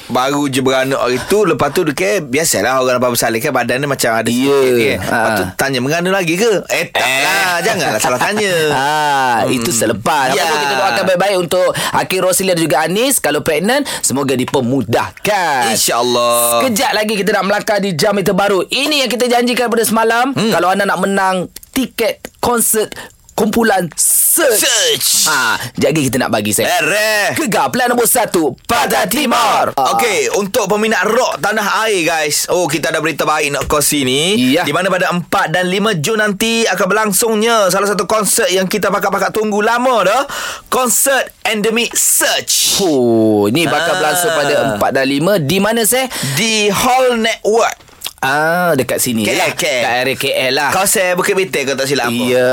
Baru 0.06 0.46
je 0.46 0.60
beranak 0.60 0.96
hari 0.96 1.18
tu 1.24 1.42
Lepas 1.42 1.72
tu 1.72 1.82
dia 1.82 1.92
ke 1.92 2.10
Biasalah 2.20 2.78
orang 2.78 2.96
lepas 2.96 3.10
bersalin 3.10 3.38
kan 3.38 3.50
Badan 3.50 3.80
dia 3.80 3.88
macam 3.88 4.10
ada 4.14 4.28
Ya. 4.28 4.38
sikit 4.38 4.70
kan. 4.70 4.98
Lepas 5.00 5.30
tu 5.30 5.42
Ah. 5.42 5.48
tanya 5.56 5.78
Mengandung 5.78 6.12
lagi 6.12 6.34
ke 6.34 6.50
Eh 6.68 6.86
tak 6.88 7.02
lah 7.02 7.58
Janganlah 7.60 7.98
salah 7.98 8.20
tanya 8.20 8.52
Ah, 8.78 9.42
hmm. 9.42 9.50
itu 9.52 9.70
selepas. 9.70 10.30
Ya. 10.30 10.44
Apa 10.44 10.54
kita 10.58 10.74
doakan 10.74 11.02
baik-baik 11.06 11.36
untuk 11.40 11.66
Hakim 11.74 12.20
Rosli 12.20 12.46
dan 12.46 12.56
juga 12.56 12.76
Anis. 12.88 13.20
Kalau 13.20 13.44
pregnant 13.44 13.84
semoga 14.00 14.32
dipermudahkan. 14.32 15.76
InsyaAllah. 15.76 16.64
Sekejap 16.64 16.90
lagi 16.96 17.14
kita 17.14 17.30
nak 17.36 17.44
melangkah 17.44 17.78
di 17.78 17.92
jam 17.92 18.16
yang 18.16 18.26
terbaru. 18.26 18.64
Ini 18.66 19.04
yang 19.06 19.10
kita 19.12 19.28
janjikan 19.28 19.68
pada 19.68 19.84
semalam. 19.84 20.32
Hmm. 20.32 20.50
Kalau 20.50 20.72
anda 20.72 20.88
nak 20.88 20.98
menang 21.04 21.52
tiket 21.76 22.24
konsert 22.40 22.90
kumpulan 23.38 23.86
Search. 23.94 24.60
Search. 24.60 25.08
Ha, 25.26 25.58
jadi 25.74 25.94
kita 25.96 26.18
nak 26.18 26.30
bagi 26.30 26.50
saya. 26.50 26.70
Ereh. 26.78 27.34
Gegar 27.36 27.70
plan 27.70 27.86
nombor 27.86 28.06
satu 28.06 28.54
pada 28.64 29.06
Timur. 29.06 29.74
Okey, 29.74 30.30
untuk 30.34 30.66
peminat 30.66 31.02
rock 31.04 31.38
tanah 31.38 31.86
air 31.86 32.02
guys. 32.02 32.46
Oh, 32.46 32.66
kita 32.66 32.90
ada 32.90 32.98
berita 32.98 33.22
baik 33.22 33.50
nak 33.50 33.66
kongsi 33.66 34.02
ni. 34.02 34.52
Iya. 34.52 34.62
Di 34.62 34.70
mana 34.70 34.86
pada 34.88 35.10
4 35.10 35.26
dan 35.48 35.66
5 35.66 35.98
Jun 35.98 36.18
nanti 36.18 36.62
akan 36.64 36.86
berlangsungnya 36.86 37.66
salah 37.68 37.86
satu 37.86 38.06
konsert 38.06 38.46
yang 38.48 38.66
kita 38.66 38.90
pakak-pakak 38.90 39.30
tunggu 39.30 39.58
lama 39.58 40.02
dah. 40.02 40.22
Konsert 40.68 41.34
Endemic 41.42 41.94
Search. 41.94 42.78
Oh, 42.78 43.46
ni 43.48 43.64
bakal 43.64 43.94
Ah. 43.94 43.98
berlangsung 43.98 44.32
pada 44.32 44.54
4 44.76 44.90
dan 44.92 45.06
5 45.06 45.38
di 45.40 45.58
mana 45.58 45.82
saya? 45.82 46.06
Di 46.34 46.68
Hall 46.68 47.18
Network. 47.18 47.87
Ah, 48.18 48.74
dekat 48.74 48.98
sini 48.98 49.22
KL, 49.22 49.36
lah. 49.36 49.48
KL. 49.52 49.78
Kat 49.80 49.92
area 49.96 50.16
KL 50.16 50.52
lah. 50.52 50.70
Kau 50.70 50.82
saya 50.84 51.14
Bukit 51.14 51.32
Betel 51.32 51.62
kau 51.64 51.74
tak 51.74 51.86
silap 51.86 52.06
apa. 52.06 52.24
Ya. 52.24 52.50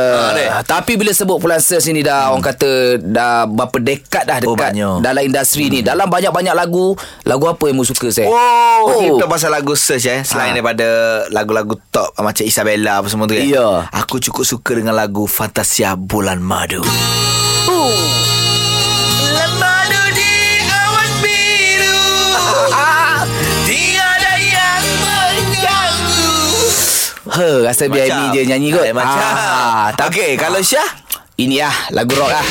Ha. 0.48 0.62
Tapi 0.62 0.94
bila 0.94 1.10
sebut 1.10 1.38
Pulang 1.38 1.58
Search 1.58 1.90
ni 1.90 2.00
dah 2.00 2.30
orang 2.30 2.46
kata 2.46 2.70
dah 2.98 3.44
berapa 3.46 3.74
dekad 3.76 4.24
dah 4.24 4.38
Oh, 4.40 4.54
dekat 4.54 4.72
banyak. 4.72 4.96
dalam 5.02 5.22
industri 5.22 5.68
ni. 5.68 5.82
Dalam 5.82 6.06
banyak-banyak 6.06 6.54
lagu, 6.54 6.94
lagu 7.24 7.46
apa 7.46 7.64
yang 7.66 7.76
mu 7.76 7.84
suka 7.84 8.08
saya? 8.10 8.28
Oh, 8.28 8.78
Oh. 8.86 9.02
kita 9.12 9.26
pasal 9.26 9.50
lagu 9.50 9.74
search 9.74 10.06
eh 10.06 10.22
Selain 10.22 10.52
Ha. 10.52 10.56
daripada 10.56 10.86
lagu-lagu 11.30 11.74
top 11.90 12.14
Macam 12.16 12.44
Isabella 12.44 13.02
apa 13.02 13.08
semua 13.08 13.26
tu 13.26 13.34
kan 13.34 13.42
Ya. 13.42 13.90
Aku 13.96 14.20
cukup 14.20 14.44
suka 14.44 14.76
dengan 14.76 14.94
lagu 14.94 15.26
Fantasia 15.26 15.96
Bulan 15.96 16.38
Madu 16.40 16.86
Bulan 17.66 18.45
Ha, 27.36 27.48
rasa 27.62 27.92
biar 27.92 28.08
ni 28.08 28.26
dia 28.32 28.44
nyanyi 28.48 28.72
kot. 28.72 28.86
Eh, 28.86 28.96
Macam 28.96 29.20
Ah, 29.20 29.92
tak 29.92 30.10
Okay 30.10 30.40
kalau 30.40 30.64
Syah 30.64 30.88
Ini 31.36 31.60
lah 31.60 31.76
lagu 31.92 32.16
rock 32.16 32.32
lah. 32.32 32.46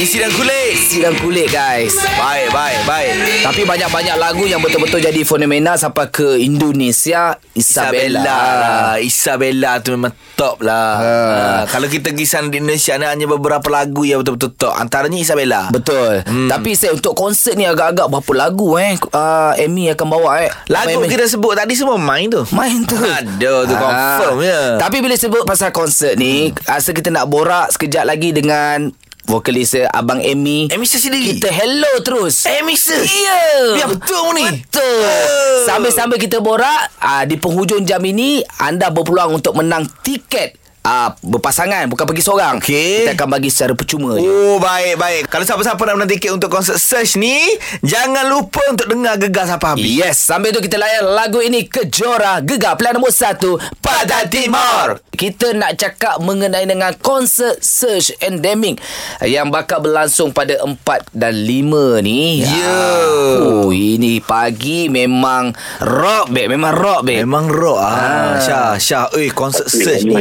Isi 0.00 0.16
dan 0.16 0.32
kulit 0.32 0.80
Siram 0.80 1.12
kulit 1.14 1.52
guys. 1.52 1.92
Baik 2.16 2.48
baik 2.48 2.78
baik 2.82 3.10
Tapi 3.44 3.62
banyak-banyak 3.62 4.16
lagu 4.16 4.48
yang 4.48 4.56
betul-betul 4.58 4.96
jadi 4.98 5.20
fenomena 5.22 5.76
sampai 5.76 6.08
ke 6.08 6.40
Indonesia. 6.40 7.36
Isabella. 7.52 8.16
Isabella 8.16 8.24
lah 8.56 8.92
Isabella 8.96 9.70
tu 9.78 9.92
memang 9.92 10.08
top 10.34 10.64
lah 10.64 10.88
Ha. 10.96 11.04
ha. 11.04 11.60
Kalau 11.68 11.84
kita 11.86 12.10
kisah 12.10 12.40
di 12.42 12.56
Indonesia 12.56 12.96
ni 12.96 13.04
Hanya 13.04 13.28
beberapa 13.28 13.68
lagu 13.68 14.02
yang 14.02 14.24
betul-betul 14.24 14.56
top 14.58 14.72
Antaranya 14.72 15.20
Isabella 15.20 15.68
Betul. 15.68 16.24
Hmm. 16.24 16.48
Tapi 16.48 16.72
saya 16.72 16.90
untuk 16.90 17.12
konsert 17.12 17.54
ni 17.54 17.68
agak-agak 17.68 18.08
berapa 18.08 18.32
lagu 18.38 18.80
eh 18.80 18.96
uh, 18.96 19.52
Amy 19.54 19.92
akan 19.92 20.06
bawa 20.08 20.40
eh. 20.40 20.50
Lagu 20.66 20.96
Amy. 20.96 21.12
kita 21.12 21.28
sebut 21.28 21.52
tadi 21.52 21.76
semua 21.76 22.00
main 22.00 22.24
tu 22.24 22.40
Main 22.50 22.88
tu 22.88 22.96
Ada 22.96 23.68
tu 23.68 23.74
Ah. 23.76 23.84
confirm 24.16 24.36
ya 24.40 24.62
Tapi 24.80 24.96
bila 24.98 25.12
sebut 25.14 25.44
pasal 25.44 25.68
konsert 25.70 26.16
ni 26.16 26.56
Rasa 26.64 26.90
kita 26.90 27.12
nak 27.12 27.28
borak 27.28 27.68
sekejap 27.70 28.08
lagi 28.08 28.32
dengan 28.32 28.88
Vokalis 29.30 29.78
eh, 29.78 29.86
Abang 29.86 30.18
Amy. 30.18 30.66
Amy 30.74 30.82
sendiri? 30.90 31.38
Kita 31.38 31.54
hello 31.54 32.02
terus. 32.02 32.50
Amy 32.50 32.74
sis 32.74 33.06
Ya. 33.06 33.78
Biar 33.78 33.88
betul 33.94 34.34
ni. 34.34 34.42
Betul. 34.42 35.06
Oh. 35.06 35.62
Sambil-sambil 35.70 36.18
kita 36.18 36.42
borak 36.42 36.90
uh, 36.98 37.22
Di 37.22 37.38
penghujung 37.38 37.86
jam 37.86 38.02
ini 38.02 38.42
Anda 38.58 38.90
berpeluang 38.90 39.38
untuk 39.38 39.54
menang 39.54 39.86
tiket 40.02 40.59
uh, 40.82 41.08
Berpasangan 41.20 41.86
Bukan 41.86 42.04
pergi 42.04 42.22
seorang 42.22 42.54
Okey. 42.58 43.04
Kita 43.04 43.12
akan 43.14 43.28
bagi 43.30 43.48
secara 43.48 43.72
percuma 43.72 44.16
je. 44.16 44.24
Oh 44.24 44.56
baik 44.56 44.96
baik 44.96 45.22
Kalau 45.26 45.44
siapa-siapa 45.44 45.80
nak 45.80 45.94
menang 45.96 46.10
tiket 46.10 46.30
untuk 46.30 46.48
konsert 46.48 46.76
Search 46.76 47.14
ni 47.14 47.36
Jangan 47.80 48.28
lupa 48.28 48.60
untuk 48.68 48.86
dengar 48.86 49.16
gegar 49.16 49.44
sampai 49.44 49.74
habis 49.74 49.86
Yes, 49.86 50.16
sambil 50.18 50.50
tu 50.50 50.60
kita 50.60 50.76
layan 50.76 51.10
lagu 51.10 51.38
ini 51.38 51.64
Kejora 51.64 52.40
Gegar 52.40 52.74
Pilihan 52.74 52.96
nombor 52.96 53.10
1 53.10 53.40
Pada 53.80 54.24
Timur. 54.26 55.00
Kita 55.10 55.52
nak 55.52 55.76
cakap 55.76 56.16
mengenai 56.18 56.64
dengan 56.64 56.96
konsert 56.96 57.60
Search 57.60 58.16
Endemic 58.18 58.80
yang 59.20 59.52
bakal 59.52 59.84
berlangsung 59.84 60.32
pada 60.32 60.56
4 60.58 60.80
dan 61.12 61.36
5 61.36 62.00
ni. 62.00 62.40
Ya. 62.40 62.56
Ah, 62.64 63.28
Oh, 63.60 63.68
ini 63.68 64.18
pagi 64.18 64.88
memang 64.88 65.52
rock 65.78 66.32
babe, 66.32 66.48
memang 66.48 66.72
rock 66.72 67.00
babe. 67.04 67.20
Memang 67.20 67.46
rock 67.46 67.78
ah. 67.78 68.40
Syah 68.40 68.76
Syah 68.76 69.06
Eh 69.12 69.28
konsert 69.30 69.68
Search 69.68 70.02
ni 70.02 70.16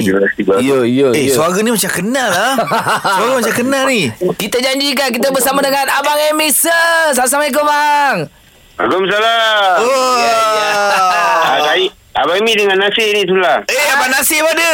Ya, 0.57 0.81
ya, 0.81 1.07
Eh 1.13 1.29
ya. 1.29 1.31
suara 1.31 1.53
ni 1.55 1.69
macam 1.69 1.91
kenal 1.91 2.25
lah 2.25 2.57
Suara 2.97 3.37
macam 3.37 3.53
kenal 3.53 3.83
ni 3.85 4.09
Kita 4.33 4.57
janjikan 4.57 5.13
kita 5.13 5.29
bersama 5.29 5.61
dengan 5.61 5.85
Abang 5.91 6.17
Amy 6.27 6.49
Search. 6.49 7.13
Assalamualaikum 7.15 7.61
bang. 7.61 8.17
Waalaikumsalam. 8.75 9.73
Oh 9.77 10.15
Ah, 11.45 11.57
saya, 11.63 11.85
Abang 12.15 12.39
Imi 12.39 12.53
dengan 12.55 12.79
Nasir 12.79 13.11
ni 13.11 13.23
sudah. 13.23 13.61
Eh 13.63 13.87
Abang 13.91 14.09
Nasib 14.09 14.41
ada 14.41 14.73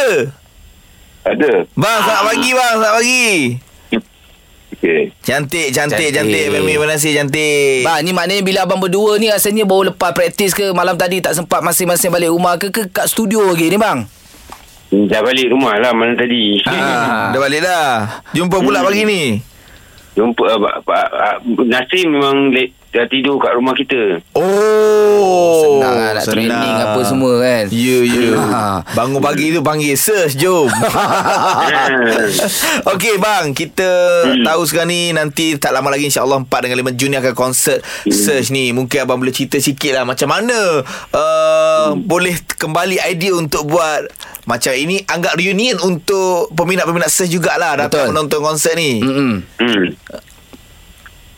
Ada. 1.25 1.51
Bang 1.73 1.97
selamat 2.01 2.23
pagi 2.25 2.51
bang 2.51 2.73
Selamat 2.73 2.95
pagi 2.95 3.27
Okey. 4.71 5.01
Cantik 5.19 5.67
Cantik 5.71 6.09
Cantik. 6.09 6.09
Cantik 6.13 6.45
Mami 6.53 6.71
Abang 6.73 6.89
Nasib 6.89 7.11
cantik 7.11 7.81
Bang, 7.81 7.99
ni 7.99 8.11
maknanya 8.11 8.41
bila 8.41 8.59
abang 8.63 8.77
berdua 8.77 9.17
ni 9.17 9.27
rasanya 9.27 9.63
baru 9.63 9.89
lepas 9.89 10.11
praktis 10.11 10.51
ke 10.51 10.71
malam 10.71 10.95
tadi 10.95 11.19
tak 11.19 11.33
sempat 11.33 11.59
masing-masing 11.59 12.07
balik 12.09 12.29
rumah 12.29 12.55
ke 12.55 12.69
ke 12.69 12.87
kat 12.87 13.07
studio 13.07 13.43
lagi 13.45 13.67
ni 13.67 13.75
bang? 13.75 14.05
Dah 14.93 15.21
balik 15.25 15.49
rumah 15.49 15.81
lah 15.81 15.91
malam 15.97 16.13
tadi. 16.13 16.61
Ah, 16.69 17.33
dah 17.33 17.39
balik 17.41 17.61
dah. 17.65 18.21
Jumpa 18.37 18.61
pula 18.61 18.85
pagi 18.85 19.01
ni. 19.01 19.41
Jumpa 20.15 20.45
uh, 20.45 20.57
ba, 20.85 20.99
uh, 21.11 21.35
Nasir 21.65 22.07
memang 22.07 22.53
late, 22.53 22.71
dah 22.95 23.07
tidur 23.11 23.35
kat 23.35 23.51
rumah 23.59 23.75
kita. 23.75 24.23
Oh, 24.31 25.83
Senang 25.83 25.95
lah 25.99 26.11
nak 26.15 26.25
training 26.31 26.75
apa 26.79 26.99
semua 27.03 27.33
kan. 27.43 27.65
Ya, 27.67 27.99
ya. 28.07 28.27
Ah. 28.39 28.79
Bangun 28.97 29.19
pagi 29.19 29.51
tu 29.51 29.59
panggil 29.59 29.99
search, 29.99 30.39
jom. 30.39 30.71
Okey 32.95 33.19
bang, 33.19 33.51
kita 33.51 33.89
tahu 34.47 34.61
sekarang 34.63 34.95
ni 34.95 35.11
nanti 35.11 35.59
tak 35.59 35.75
lama 35.75 35.91
lagi 35.91 36.07
insya-Allah 36.07 36.47
4 36.47 36.47
dengan 36.47 36.87
5 36.87 36.95
Jun 36.95 37.11
ni 37.11 37.17
akan 37.19 37.35
konsert 37.35 37.83
search 38.07 38.55
ni. 38.55 38.71
Mungkin 38.71 39.03
abang 39.03 39.19
boleh 39.19 39.35
cerita 39.35 39.59
sikit 39.59 39.91
lah 39.91 40.07
macam 40.07 40.31
mana 40.31 40.79
uh, 41.11 41.99
boleh 41.99 42.39
kembali 42.55 43.03
idea 43.03 43.35
untuk 43.35 43.67
buat 43.67 44.07
macam 44.47 44.71
ini 44.71 45.03
anggap 45.03 45.35
reunion 45.35 45.83
untuk 45.83 46.47
peminat-peminat 46.55 47.11
search 47.11 47.35
jugalah 47.35 47.75
datang 47.75 48.07
Betul. 48.07 48.11
menonton 48.15 48.39
konsert 48.39 48.79
ni. 48.79 49.03
Hmm. 49.03 49.43
Hmm. 49.59 49.85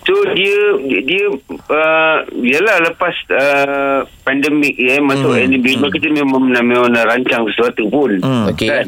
So 0.07 0.15
dia 0.31 0.55
dia 1.03 1.25
uh, 1.67 2.17
yalah 2.31 2.79
lepas 2.79 3.11
uh, 3.27 3.99
pandemik 4.23 4.79
ya 4.79 5.03
masuk 5.03 5.35
Hmm. 5.35 5.51
hmm. 5.51 5.83
hmm. 5.83 5.91
kita 5.91 6.07
memang 6.09 6.47
memang 6.47 6.87
nak 6.87 7.11
rancang 7.11 7.43
sesuatu 7.45 7.83
pun 7.91 8.15
Hmm. 8.23 8.47
Okey. 8.47 8.71
kan 8.71 8.87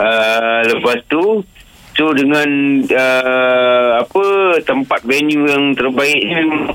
uh, 0.00 0.60
lepas 0.64 0.96
tu 1.06 1.44
so 1.92 2.08
dengan 2.12 2.48
uh, 2.88 4.00
apa 4.00 4.24
tempat 4.64 5.04
venue 5.04 5.44
yang 5.44 5.72
terbaik 5.72 6.20
ni 6.20 6.32
memang 6.34 6.72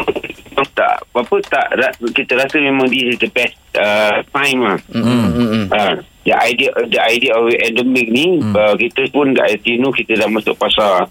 tak 0.78 1.02
apa 1.12 1.36
tak 1.50 1.66
kita 2.14 2.38
rasa 2.38 2.62
memang 2.62 2.86
this 2.86 3.02
is 3.04 3.18
the 3.18 3.30
best 3.34 3.58
uh, 3.76 4.22
time 4.30 4.62
lah 4.62 4.78
Hmm. 4.94 5.66
Uh, 5.74 5.94
the 6.22 6.38
idea 6.38 6.70
the 6.86 7.02
idea 7.02 7.34
of 7.34 7.50
endemic 7.50 8.06
ni 8.08 8.38
hmm. 8.38 8.54
uh, 8.54 8.78
kita 8.78 9.10
pun 9.10 9.34
kat 9.34 9.58
Altino 9.58 9.90
kita 9.90 10.22
dah 10.22 10.30
masuk 10.30 10.54
pasar 10.54 11.10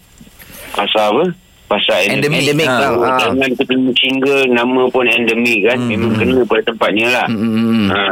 pasar 0.70 1.10
apa 1.10 1.34
pasar 1.70 2.02
Endemic. 2.02 2.42
Endemic 2.42 2.66
Ha. 2.66 2.78
bang. 2.82 2.94
Oh, 2.98 3.06
Ah. 3.06 3.18
Jangan 3.22 3.50
kita 3.54 3.74
single 3.94 4.42
nama 4.50 4.82
pun 4.90 5.06
endemic 5.06 5.70
kan 5.70 5.78
hmm. 5.78 5.86
memang 5.86 6.12
kena 6.18 6.42
pada 6.42 6.62
tempatnya 6.66 7.06
lah 7.14 7.26
Hmm, 7.30 7.38
hmm, 7.38 7.62
hmm. 7.62 7.88
ha. 7.94 8.02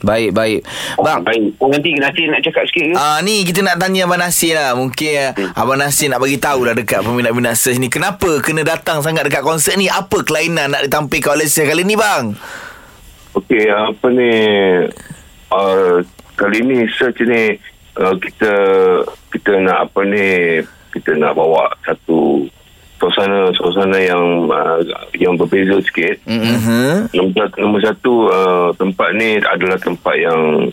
Baik, 0.00 0.32
baik. 0.32 0.64
Bang, 0.96 1.20
Baik. 1.20 1.60
Oh, 1.60 1.68
nanti 1.68 1.92
nanti 1.92 2.24
nak 2.24 2.40
cakap 2.40 2.64
sikit 2.72 2.88
ke? 2.88 2.94
Ah 2.96 3.20
ni 3.20 3.44
kita 3.44 3.60
nak 3.60 3.76
tanya 3.76 4.08
Abang 4.08 4.16
Nasir 4.16 4.56
lah. 4.56 4.72
Mungkin 4.72 5.36
hmm. 5.36 5.52
Abang 5.52 5.76
Nasir 5.76 6.08
nak 6.08 6.24
bagi 6.24 6.40
tahu 6.40 6.64
lah 6.64 6.72
dekat 6.72 7.04
peminat-peminat 7.04 7.52
search 7.52 7.76
ni 7.76 7.92
kenapa 7.92 8.40
kena 8.40 8.64
datang 8.64 9.04
sangat 9.04 9.28
dekat 9.28 9.44
konsert 9.44 9.76
ni? 9.76 9.92
Apa 9.92 10.24
kelainan 10.24 10.72
nak 10.72 10.88
ditampilkan 10.88 11.36
oleh 11.36 11.46
search 11.46 11.68
kali 11.68 11.84
ni 11.84 12.00
bang? 12.00 12.32
Okey, 13.36 13.68
apa 13.68 14.06
ni 14.08 14.32
uh, 15.52 16.00
kali 16.34 16.58
ni 16.64 16.88
search 16.96 17.20
ni 17.20 17.60
uh, 18.00 18.14
kita 18.16 18.52
kita 19.36 19.52
nak 19.60 19.84
apa 19.84 20.00
ni 20.02 20.26
kita 20.96 21.12
nak 21.14 21.36
bawa 21.36 21.70
satu 21.84 22.48
suasana 23.00 23.48
suasana 23.56 23.96
yang 23.96 24.44
uh, 24.52 24.78
yang 25.16 25.34
berbeza 25.40 25.80
sikit. 25.88 26.20
Uh-huh. 26.28 27.08
Nombor 27.16 27.32
satu, 27.48 27.56
nombor 27.56 27.80
satu 27.80 28.12
uh, 28.28 28.68
tempat 28.76 29.08
ni 29.16 29.40
adalah 29.40 29.80
tempat 29.80 30.14
yang 30.20 30.68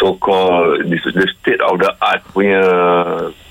so 0.00 0.16
called 0.16 0.80
the, 0.88 0.96
the 1.12 1.26
state 1.36 1.60
of 1.60 1.76
the 1.76 1.90
art 2.00 2.24
punya 2.32 2.62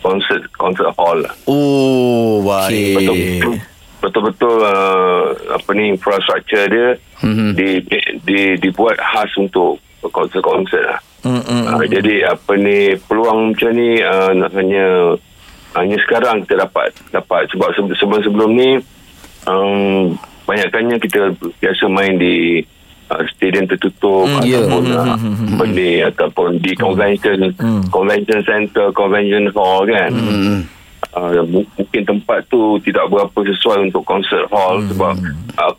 concert 0.01 0.41
concert 0.57 0.89
hall 0.97 1.21
lah. 1.21 1.35
Oh, 1.45 2.41
baik. 2.41 3.05
betul 3.05 3.53
betul-betul 3.97 4.55
uh, 4.61 5.33
apa 5.53 5.69
ni 5.73 5.93
infrastruktur 5.93 6.65
dia 6.69 6.89
Mhm. 7.17 7.57
di, 7.57 7.81
di 8.21 8.41
dibuat 8.61 8.93
khas 9.01 9.33
untuk 9.41 9.81
konser-konser 10.13 10.85
lah. 10.85 11.01
Mm-mm. 11.25 11.65
Uh, 11.65 11.81
jadi 11.89 12.29
apa 12.29 12.53
ni 12.55 12.93
peluang 13.09 13.51
macam 13.57 13.73
ni 13.73 13.97
uh, 14.05 14.37
nak 14.37 14.53
hanya 14.53 15.17
hanya 15.73 15.97
sekarang 15.99 16.43
kita 16.43 16.63
dapat 16.63 16.93
dapat 17.09 17.49
sebab 17.49 17.69
se- 17.71 17.97
sebelum-sebelum 17.97 18.51
ni 18.51 18.69
um, 19.43 20.15
banyakkannya 20.43 20.97
kita 20.97 21.33
biasa 21.57 21.83
main 21.87 22.15
di 22.15 22.63
uh, 23.07 23.23
stadium 23.29 23.65
tertutup 23.65 24.25
Hmm, 24.27 24.43
ya. 24.43 24.63
ataupun 24.63 24.83
uh, 24.89 25.17
beli 25.55 26.01
ataupun 26.01 26.59
di 26.59 26.71
convention 26.73 27.51
convention 27.87 28.39
center 28.43 28.91
convention 28.91 29.51
hall 29.51 29.83
kan. 29.83 30.11
Hmm. 30.13 30.59
Uh, 31.13 31.41
mu- 31.45 31.69
mungkin 31.75 32.03
tempat 32.03 32.45
tu 32.47 32.77
tidak 32.81 33.05
berapa 33.07 33.33
sesuai 33.33 33.89
untuk 33.89 34.01
concert 34.03 34.45
hall 34.49 34.81
sebab 34.85 35.13
uh, 35.55 35.71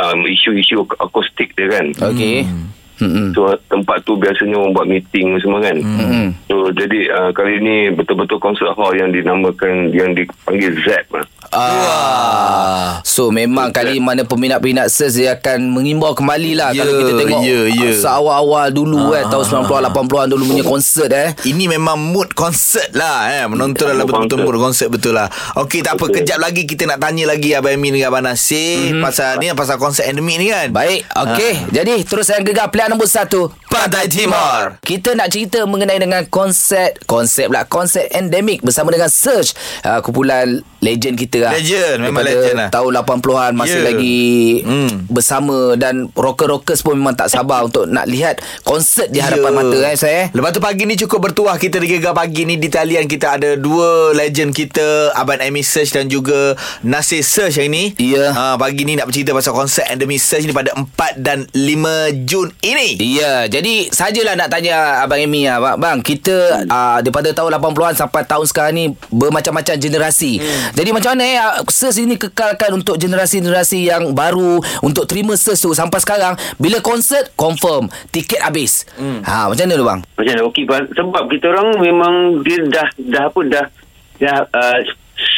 um, 0.00 0.20
isu-isu 0.24 0.84
akustik 0.96 1.52
dia 1.52 1.68
kan. 1.70 1.86
Okey. 2.06 2.44
So 3.36 3.52
tempat 3.68 4.02
tu 4.08 4.16
biasanya 4.16 4.56
orang 4.56 4.72
buat 4.72 4.88
meeting 4.88 5.36
semua 5.40 5.60
kan. 5.60 5.76
Hmm. 5.80 6.28
So 6.48 6.72
jadi 6.72 7.12
uh, 7.12 7.30
kali 7.36 7.60
ni 7.60 7.76
betul-betul 7.92 8.40
konsert 8.40 8.72
hall 8.72 8.96
yang 8.96 9.12
dinamakan 9.12 9.92
yang 9.92 10.16
dipanggil 10.16 10.72
ZEP 10.80 11.06
lah. 11.12 11.26
Ah. 11.50 13.00
So 13.02 13.28
memang 13.28 13.70
kali 13.70 13.98
mana 13.98 14.22
peminat-peminat 14.22 14.88
SERS 14.88 15.14
dia 15.14 15.34
akan 15.34 15.70
mengimbau 15.70 16.12
kembali 16.12 16.52
lah 16.54 16.70
Ya, 16.70 16.82
kalau 16.82 16.92
kita 16.98 17.12
tengok 17.16 17.40
ya, 17.40 17.60
ya. 17.66 17.88
ah, 17.88 17.94
seawal-awal 17.96 18.66
dulu 18.68 19.12
eh 19.12 19.24
tahun 19.24 19.44
90-an 19.64 19.82
80-an 19.88 20.26
dulu 20.28 20.42
punya 20.46 20.64
konsert 20.64 21.10
eh. 21.10 21.30
Ini 21.44 21.64
memang 21.68 21.96
mood 21.96 22.32
konsert 22.32 22.92
lah 22.92 23.30
eh. 23.30 23.44
Menonton 23.46 23.86
adalah 23.86 24.04
Mood 24.04 24.26
betul-betul 24.26 24.36
konsert. 24.36 24.46
mood 24.46 24.56
konsert 24.58 24.88
betul 24.90 25.12
lah. 25.14 25.28
Okey 25.56 25.80
tak 25.80 25.96
apa. 25.96 26.04
Betul. 26.04 26.16
Kejap 26.18 26.38
lagi 26.38 26.62
kita 26.64 26.82
nak 26.84 26.98
tanya 26.98 27.24
lagi 27.26 27.48
Abang 27.52 27.74
Amin 27.74 27.94
dengan 27.94 28.08
Abang 28.10 28.24
Nasir. 28.24 28.92
Mm-hmm. 28.92 29.02
Pasal 29.02 29.30
ni 29.38 29.46
pasal 29.52 29.76
konsert 29.76 30.04
endemik 30.06 30.36
ni 30.36 30.46
kan. 30.48 30.68
Baik, 30.70 31.00
okey. 31.08 31.52
Jadi 31.70 31.94
terus 32.02 32.26
yang 32.28 32.42
gegar 32.42 32.68
pilihan 32.68 32.90
nombor 32.90 33.06
satu. 33.06 33.48
Pantai 33.66 34.08
Timur. 34.08 34.80
Kita 34.80 35.12
nak 35.12 35.28
cerita 35.28 35.62
mengenai 35.64 35.98
dengan 35.98 36.24
konsep 36.26 36.96
konsep 37.04 37.48
lah 37.48 37.64
konsep 37.64 38.08
endemik 38.10 38.60
bersama 38.60 38.88
dengan 38.88 39.08
Search 39.08 39.52
uh, 39.82 40.00
kumpulan 40.00 40.64
legend 40.86 41.14
kita 41.16 41.38
lah. 41.42 41.52
Legend, 41.52 41.96
memang 42.00 42.22
Daripada 42.22 42.38
legend 42.38 42.56
lah. 42.56 42.68
Tahun 42.70 42.90
80-an 42.94 43.52
masih 43.52 43.74
Ya. 43.76 43.84
lagi 43.84 44.22
Hmm. 44.62 44.92
bersama 45.08 45.56
dan 45.74 45.94
rocker-rockers 46.10 46.80
pun 46.80 46.94
memang 46.94 47.12
tak 47.12 47.28
sabar 47.28 47.62
untuk 47.62 47.84
nak 47.84 48.06
lihat 48.06 48.38
konsert 48.62 49.10
di 49.10 49.18
hadapan 49.18 49.50
Ya. 49.50 49.56
mata 49.56 49.78
eh 49.82 49.96
saya. 49.96 50.22
Lepas 50.30 50.50
tu 50.50 50.60
pagi 50.60 50.84
ni 50.84 50.94
cukup 50.94 51.18
bertuah 51.24 51.56
kita 51.56 51.76
di 51.76 51.88
Gegar 51.88 52.12
Pagi 52.12 52.42
ni 52.42 52.54
di 52.54 52.68
talian 52.68 53.04
kita 53.04 53.36
ada 53.36 53.54
dua 53.54 54.12
legend 54.12 54.52
kita 54.52 54.86
Abang 55.12 55.38
Amy 55.38 55.60
Search 55.60 55.90
dan 55.90 56.06
juga 56.06 56.54
Nasir 56.80 57.20
Search 57.20 57.56
hari 57.56 57.66
ni. 57.66 57.84
Ya. 57.98 58.30
Ha, 58.30 58.54
pagi 58.56 58.82
ni 58.82 58.94
nak 58.94 59.06
bercerita 59.06 59.32
pasal 59.32 59.52
konsert 59.52 59.88
Endemic 59.88 60.18
Search 60.18 60.44
ni 60.44 60.52
pada 60.52 60.70
4 60.72 60.86
dan 61.16 61.48
5 61.50 61.88
Jun 62.22 62.52
ini. 62.60 62.94
Ya, 62.98 63.46
jadi 63.46 63.88
sajalah 63.88 64.34
nak 64.34 64.48
tanya 64.48 65.00
Abang 65.00 65.18
Amy 65.18 65.44
lah. 65.44 65.58
Bang, 65.58 65.76
bang 65.78 65.98
kita 66.00 66.34
uh, 66.64 66.98
daripada 67.00 67.32
tahun 67.32 67.50
80-an 67.54 67.94
sampai 67.96 68.22
tahun 68.22 68.44
sekarang 68.44 68.72
ni 68.72 68.84
bermacam-macam 69.10 69.74
generasi. 69.76 70.38
Hmm. 70.38 70.75
Jadi 70.76 70.92
macam 70.92 71.16
mana 71.16 71.24
eh 71.24 71.40
uh, 71.40 71.64
SERS 71.64 72.04
ini 72.04 72.20
kekalkan 72.20 72.76
untuk 72.76 73.00
generasi-generasi 73.00 73.88
yang 73.88 74.12
baru 74.12 74.60
untuk 74.84 75.08
terima 75.08 75.32
SERS 75.32 75.64
tu 75.64 75.72
sampai 75.72 76.04
sekarang 76.04 76.36
bila 76.60 76.84
konsert 76.84 77.32
confirm 77.32 77.88
tiket 78.12 78.44
habis. 78.44 78.84
Hmm. 79.00 79.24
Ha 79.24 79.48
macam 79.48 79.64
mana 79.64 79.74
tu 79.80 79.86
bang? 79.88 80.00
Macam 80.04 80.32
mana? 80.36 80.42
Okey, 80.52 80.64
sebab 80.68 81.24
kita 81.32 81.48
orang 81.48 81.68
memang 81.80 82.14
dia 82.44 82.60
dah 82.68 82.88
dah 82.92 83.24
apa 83.32 83.40
dah 83.48 83.66
dah 84.20 84.36
uh, 84.52 84.78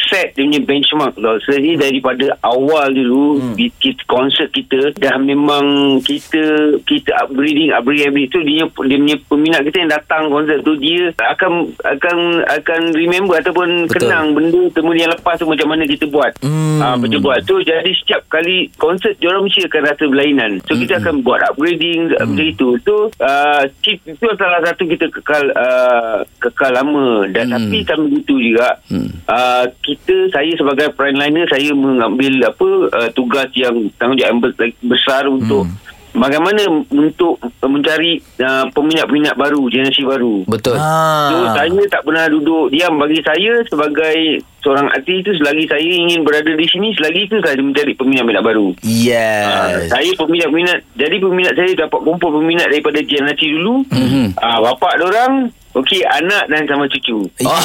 set 0.09 0.33
dia 0.37 0.45
punya 0.45 0.61
benchmark 0.65 1.13
tau. 1.17 1.37
Jadi 1.45 1.77
daripada 1.77 2.25
awal 2.45 2.93
dulu 2.93 3.41
hmm. 3.41 3.55
kita 3.77 4.01
konsert 4.09 4.49
kita 4.53 4.93
dah 4.97 5.15
memang 5.21 5.97
kita 6.01 6.75
kita 6.85 7.11
upgrading 7.25 7.69
upgrading 7.73 8.09
upgrading 8.09 8.29
tu 8.33 8.41
dia 8.41 8.57
dia 8.65 8.95
punya 8.97 9.15
peminat 9.29 9.61
kita 9.65 9.77
yang 9.85 9.91
datang 9.91 10.23
konsert 10.33 10.59
tu 10.65 10.73
dia 10.79 11.11
akan 11.19 11.69
akan 11.83 12.17
akan 12.47 12.81
remember 12.95 13.37
ataupun 13.37 13.85
Betul. 13.85 13.99
Kenang 13.99 14.31
benda 14.31 14.61
temu 14.71 14.95
yang 14.95 15.11
lepas 15.11 15.35
tu 15.35 15.45
macam 15.45 15.67
mana 15.75 15.83
kita 15.83 16.07
buat. 16.07 16.31
Hmm. 16.39 16.79
Macam 16.79 17.19
buat 17.19 17.43
tu 17.43 17.59
jadi 17.59 17.91
setiap 17.91 18.23
kali 18.31 18.71
konsert 18.79 19.19
dia 19.19 19.27
orang 19.27 19.43
mesti 19.45 19.67
akan 19.67 19.81
rasa 19.83 20.03
berlainan. 20.07 20.51
So 20.63 20.79
kita 20.79 21.03
akan 21.03 21.19
buat 21.21 21.43
upgrading 21.51 22.15
hmm. 22.15 22.23
macam 22.23 22.45
itu. 22.47 22.69
So 22.87 23.11
uh, 23.19 23.67
chip 23.83 23.99
itu 24.07 24.27
salah 24.39 24.63
satu 24.63 24.87
kita 24.87 25.11
kekal 25.11 25.51
uh, 25.53 26.23
kekal 26.39 26.71
lama 26.71 27.27
dan 27.27 27.49
Hmm. 27.49 27.65
hmm. 27.65 27.71
tapi 27.71 27.77
sambil 27.83 28.19
itu 28.21 28.35
juga 28.37 28.69
Hmm. 28.89 29.09
uh, 29.27 29.65
kita 29.83 29.98
saya 30.07 30.51
sebagai 30.55 30.93
frontliner 30.95 31.45
saya 31.49 31.71
mengambil 31.73 32.33
apa 32.45 32.67
uh, 32.93 33.09
tugas 33.13 33.49
yang 33.53 33.89
tanggungjawab 33.97 34.53
besar 34.81 35.25
untuk 35.25 35.67
bagaimana 36.09 36.65
untuk 36.89 37.37
mencari 37.61 38.17
uh, 38.41 38.65
peminat-peminat 38.73 39.37
baru 39.37 39.69
generasi 39.69 40.03
baru. 40.03 40.43
Betul. 40.49 40.75
So 40.75 41.35
Ha. 41.45 41.53
saya 41.53 41.81
tak 41.91 42.01
pernah 42.01 42.25
duduk 42.27 42.73
diam 42.73 42.97
bagi 42.97 43.21
saya 43.21 43.61
sebagai 43.69 44.41
seorang 44.59 44.91
artis 44.91 45.23
itu 45.23 45.31
selagi 45.39 45.69
saya 45.69 45.85
ingin 45.85 46.25
berada 46.27 46.51
di 46.51 46.67
sini 46.67 46.91
selagi 46.97 47.29
itu 47.29 47.37
saya 47.39 47.61
mencari 47.61 47.93
peminat-peminat 47.95 48.43
baru. 48.43 48.67
Yes. 48.83 49.87
saya 49.93 50.09
peminat-peminat 50.17 50.77
jadi 50.97 51.15
peminat 51.21 51.53
saya 51.55 51.71
dapat 51.77 51.99
kumpul 52.01 52.41
peminat 52.41 52.67
daripada 52.73 52.99
generasi 53.05 53.45
dulu. 53.55 53.85
Mm-hmm. 53.93 54.25
Ah 54.41 54.59
bapak 54.65 54.97
orang 54.99 55.53
okey 55.77 56.01
anak 56.05 56.49
dan 56.49 56.65
sama 56.65 56.85
cucu. 56.89 57.25
Oh. 57.49 57.57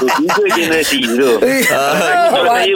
So, 0.00 0.06
tiga 0.18 0.44
generasi 0.56 0.98
tu. 1.04 1.32
Ah, 1.70 2.26
kalau 2.32 2.50
saya 2.56 2.74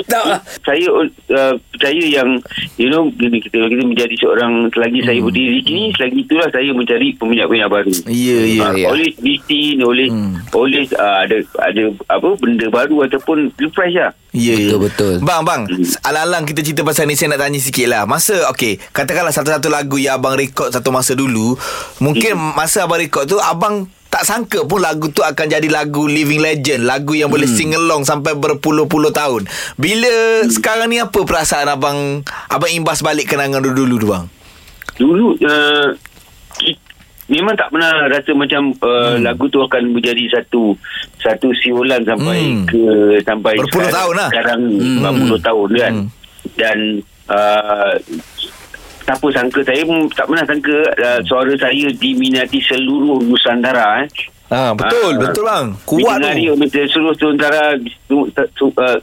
saya 0.63 0.87
uh, 1.35 1.55
percaya 1.75 2.05
yang 2.05 2.39
you 2.79 2.87
know 2.87 3.11
gini 3.11 3.43
kita 3.43 3.67
kita 3.67 3.83
menjadi 3.83 4.15
seorang 4.21 4.71
selagi 4.71 5.03
saya 5.03 5.19
berdiri 5.19 5.61
di 5.61 5.63
sini 5.67 5.83
selagi 5.97 6.19
itulah 6.23 6.49
saya 6.53 6.71
mencari 6.71 7.09
peminat-peminat 7.19 7.69
baru. 7.73 7.93
Ya, 8.07 8.39
ya. 8.45 8.63
Ah, 8.63 8.73
ya. 8.77 8.87
Oleh 8.95 9.11
bising 9.19 9.83
oleh 9.83 10.09
oleh 10.55 10.85
uh, 10.95 11.17
ada 11.27 11.37
ada 11.65 11.83
apa 12.07 12.29
benda 12.39 12.67
baru 12.71 13.09
ataupun 13.09 13.51
refresh 13.59 13.97
lah. 13.99 14.13
Ya, 14.35 14.59
ya. 14.59 14.75
Betul, 14.75 14.79
betul. 14.91 15.15
Bang, 15.23 15.47
bang. 15.47 15.63
Alang-alang 16.03 16.43
kita 16.43 16.61
cerita 16.67 16.83
pasal 16.83 17.07
ni 17.07 17.15
saya 17.15 17.39
nak 17.39 17.47
tanya 17.47 17.63
sikit 17.63 17.87
lah. 17.87 18.03
Masa, 18.03 18.51
okey. 18.51 18.83
Katakanlah 18.91 19.31
satu-satu 19.31 19.71
lagu 19.71 19.95
yang 19.95 20.19
abang 20.19 20.35
rekod 20.35 20.75
satu 20.75 20.91
masa 20.91 21.15
dulu. 21.15 21.55
Mungkin 22.03 22.35
masa 22.59 22.83
abang 22.83 22.99
rekod 22.99 23.31
tu, 23.31 23.39
abang 23.39 23.87
tak 24.15 24.23
sangka 24.23 24.63
pun 24.63 24.79
lagu 24.79 25.11
tu 25.11 25.27
akan 25.27 25.47
jadi 25.51 25.67
lagu 25.67 26.07
living 26.07 26.39
legend. 26.39 26.87
Lagu 26.87 27.19
yang 27.19 27.35
boleh 27.35 27.51
sing 27.51 27.75
along 27.75 28.07
sampai 28.07 28.39
berpuluh-puluh 28.39 29.11
tahun. 29.11 29.51
Bila 29.75 30.47
sekarang 30.47 30.87
ni 30.87 31.03
apa 31.03 31.19
perasaan 31.19 31.67
abang 31.67 32.23
abang 32.47 32.71
imbas 32.71 33.03
balik 33.03 33.35
kenangan 33.35 33.59
dulu-dulu 33.59 33.95
tu 33.99 34.07
bang? 34.07 34.27
dulu 34.95 35.35
uh, 35.43 35.91
memang 37.27 37.59
tak 37.59 37.67
pernah 37.75 38.07
rasa 38.07 38.31
macam 38.31 38.71
uh, 38.79 39.19
hmm. 39.19 39.27
lagu 39.27 39.51
tu 39.51 39.59
akan 39.59 39.91
menjadi 39.91 40.39
satu 40.39 40.79
satu 41.19 41.51
siulan 41.57 42.05
sampai 42.07 42.39
Hmm. 42.39 42.63
hmm. 42.63 42.67
ke 42.71 42.83
sampai 43.27 43.59
Berpuluh 43.59 43.91
tahun 43.91 44.15
lah. 44.15 44.29
sekarang 44.31 44.61
Hmm. 44.79 45.03
hmm. 45.03 45.35
40 45.35 45.43
tahun 45.43 45.69
kan 45.75 45.93
Hmm. 45.99 46.07
dan 46.55 46.79
uh, 47.27 47.93
siapa 49.05 49.27
sangka 49.31 49.61
saya 49.63 49.83
pun 49.85 50.09
tak 50.11 50.27
pernah 50.27 50.45
sangka 50.49 50.77
uh, 50.97 51.21
suara 51.29 51.53
saya 51.61 51.87
diminati 51.95 52.59
seluruh 52.65 53.21
Nusantara 53.23 54.05
eh. 54.05 54.09
Ha, 54.53 54.77
betul, 54.77 55.17
Ah. 55.17 55.21
betul 55.25 55.45
bang. 55.49 55.67
Kuat 55.89 56.19
tu. 56.21 56.31
dia 56.37 56.53
macam 56.53 56.85
seluruh 56.89 57.15
Nusantara 57.17 57.63
uh, 57.77 58.99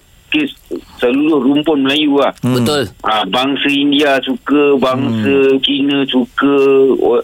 seluruh 1.02 1.44
rumpun 1.44 1.84
Melayu 1.84 2.16
lah 2.24 2.32
Betul. 2.40 2.88
Ah, 3.04 3.28
bangsa 3.28 3.68
India 3.68 4.16
suka, 4.24 4.80
bangsa 4.80 5.36
hmm. 5.52 5.60
Cina 5.60 5.98
suka, 6.08 6.56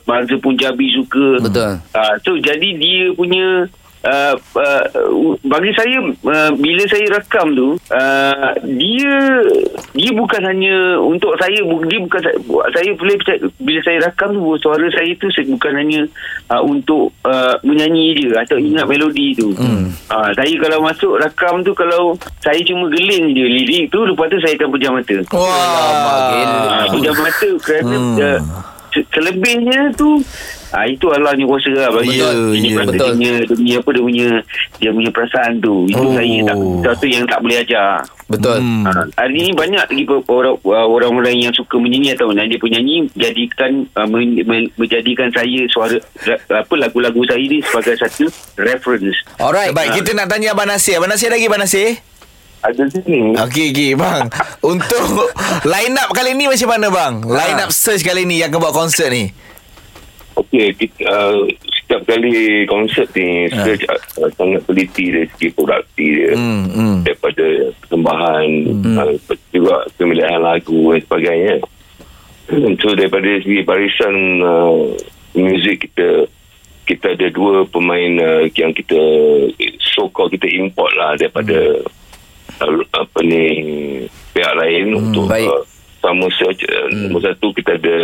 bangsa 0.03 0.35
Punjabi 0.43 0.91
suka. 0.91 1.39
Betul. 1.39 1.79
Ah, 1.95 2.13
so 2.19 2.35
jadi 2.35 2.75
dia 2.75 3.15
punya 3.15 3.63
uh, 4.03 4.33
uh, 4.35 4.83
bagi 5.41 5.71
saya 5.73 5.97
uh, 6.03 6.51
bila 6.53 6.83
saya 6.85 7.05
rakam 7.09 7.53
tu 7.53 7.67
uh, 7.89 8.49
dia 8.63 9.13
dia 9.93 10.11
bukan 10.11 10.41
hanya 10.43 10.99
untuk 10.99 11.33
saya 11.37 11.57
dia 11.63 11.99
bukan 11.99 12.19
saya, 12.21 12.37
saya 12.71 12.89
boleh 12.93 13.15
bila 13.57 13.79
saya 13.81 13.97
rakam 14.03 14.33
tu 14.33 14.41
suara 14.59 14.85
saya 14.89 15.11
tu 15.17 15.27
se- 15.31 15.47
bukan 15.47 15.73
hanya 15.73 16.01
uh, 16.49 16.61
untuk 16.61 17.15
uh, 17.23 17.57
menyanyi 17.61 18.13
je 18.13 18.29
atau 18.33 18.57
ingat 18.57 18.85
melodi 18.85 19.33
tu. 19.33 19.55
Hmm. 19.55 19.89
Uh, 20.07 20.29
saya 20.33 20.53
kalau 20.57 20.83
masuk 20.83 21.17
rakam 21.17 21.61
tu 21.61 21.71
kalau 21.71 22.13
saya 22.39 22.59
cuma 22.61 22.89
geling 22.89 23.33
je 23.33 23.45
lirik 23.45 23.89
tu 23.89 24.03
lepas 24.03 24.27
tu 24.27 24.37
saya 24.39 24.53
akan 24.55 24.69
pejam 24.71 24.93
mata. 24.93 25.17
Wah. 25.31 25.47
Ah, 25.47 26.85
pejam 26.89 27.15
mata 27.15 27.49
kerana 27.61 27.95
Hmm. 27.97 28.17
uh, 28.19 28.39
se- 28.93 29.07
selebihnya 29.09 29.93
tu 29.93 30.21
Ah 30.69 30.83
itu 30.83 31.07
Allah 31.07 31.31
ni 31.31 31.43
kuasa 31.43 31.71
lah 31.71 31.87
bagi 31.89 32.17
Ya, 32.17 32.27
ini 32.27 32.75
ya. 32.75 32.83
betul. 32.83 33.15
Dia, 33.15 33.39
dia 33.39 33.55
punya 33.55 33.75
apa 33.77 33.89
dia 33.89 34.03
punya 34.03 34.27
dia 34.77 34.89
punya 34.91 35.09
perasaan 35.09 35.51
tu. 35.57 35.85
Itu 35.85 35.95
Oh. 35.97 36.11
saya 36.11 36.35
tak 36.43 36.55
sesuatu 36.57 37.05
yang 37.05 37.23
tak 37.23 37.39
boleh 37.39 37.57
ajar. 37.57 38.03
Betul. 38.27 38.57
Hmm. 38.59 38.83
Ha, 38.83 38.91
hari 39.15 39.39
ni 39.39 39.51
banyak 39.51 39.79
lagi 39.81 40.03
orang 40.27 40.55
orang-orang 40.67 41.35
yang 41.39 41.53
suka 41.53 41.75
menyanyi 41.75 42.11
atau 42.11 42.27
menyanyi 42.27 42.55
penyanyi 42.57 42.95
jadikan 43.15 43.87
uh, 43.93 44.03
men, 44.03 44.35
men, 44.43 44.67
menjadikan 44.75 45.31
saya 45.31 45.63
suara 45.67 45.95
ra- 46.21 46.59
apa 46.59 46.73
lagu-lagu 46.77 47.23
saya 47.23 47.39
ni 47.39 47.63
sebagai 47.63 47.95
satu 47.95 48.27
reference. 48.57 49.15
Alright. 49.37 49.71
Baik, 49.71 50.03
kita 50.03 50.11
nak 50.13 50.27
tanya 50.27 50.51
Abang 50.51 50.67
Nasir. 50.67 50.99
Abang 50.99 51.07
Nasir 51.07 51.29
lagi, 51.29 51.47
Abang 51.47 51.63
Nasir? 51.63 52.03
Ada 52.57 52.83
sini. 52.89 53.37
Okey, 53.37 53.71
okey, 53.71 53.91
bang. 53.93 54.27
Untuk 54.59 55.31
line 55.71 55.95
up 55.95 56.11
kali 56.11 56.33
ni 56.33 56.49
macam 56.49 56.67
mana, 56.67 56.87
bang? 56.89 57.13
Line 57.23 57.59
up 57.61 57.71
search 57.71 58.01
kali 58.01 58.25
ni 58.25 58.41
yang 58.41 58.49
akan 58.49 58.59
buat 58.59 58.75
konsert 58.75 59.07
ni. 59.07 59.31
Okey, 60.37 60.69
uh, 61.09 61.49
setiap 61.81 62.01
kali 62.05 62.61
konsert 62.69 63.09
ni 63.17 63.49
Ha. 63.49 63.63
Search 63.65 63.83
uh, 63.89 64.29
sangat 64.37 64.61
teliti 64.69 65.09
dari 65.09 65.25
segi 65.33 65.49
produksi 65.55 66.05
dia 66.13 66.31
Hmm, 66.37 66.65
hmm. 66.69 66.97
daripada 67.07 67.45
persembahan 67.81 68.47
uh, 69.01 69.11
juga 69.49 69.75
pemilihan 69.97 70.41
lagu 70.43 70.93
dan 70.93 71.01
sebagainya 71.07 71.55
so 72.79 72.87
daripada 72.95 73.27
segi 73.43 73.59
barisan 73.65 74.15
uh, 74.39 74.95
muzik 75.35 75.89
kita 75.89 76.29
kita 76.87 77.19
ada 77.19 77.27
dua 77.27 77.67
pemain 77.67 78.11
uh, 78.23 78.47
yang 78.55 78.71
kita 78.71 78.99
so 79.83 80.07
called 80.13 80.31
kita 80.31 80.47
import 80.55 80.91
lah 80.95 81.19
daripada 81.19 81.83
uh, 82.63 82.71
apa 82.95 83.19
ni 83.27 83.43
pihak 84.31 84.53
lain 84.55 84.95
untuk 84.95 85.27
baik. 85.27 85.49
uh, 85.49 85.63
sama 85.99 86.27
search 86.39 86.63
uh, 86.67 86.87
nombor 86.93 87.27
satu 87.27 87.51
kita 87.51 87.75
ada 87.75 87.97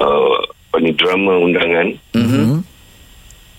uh, 0.00 0.40
apa 0.72 0.80
ni 0.80 0.96
drama 0.96 1.36
undangan 1.36 1.92
Hmm. 2.16 2.64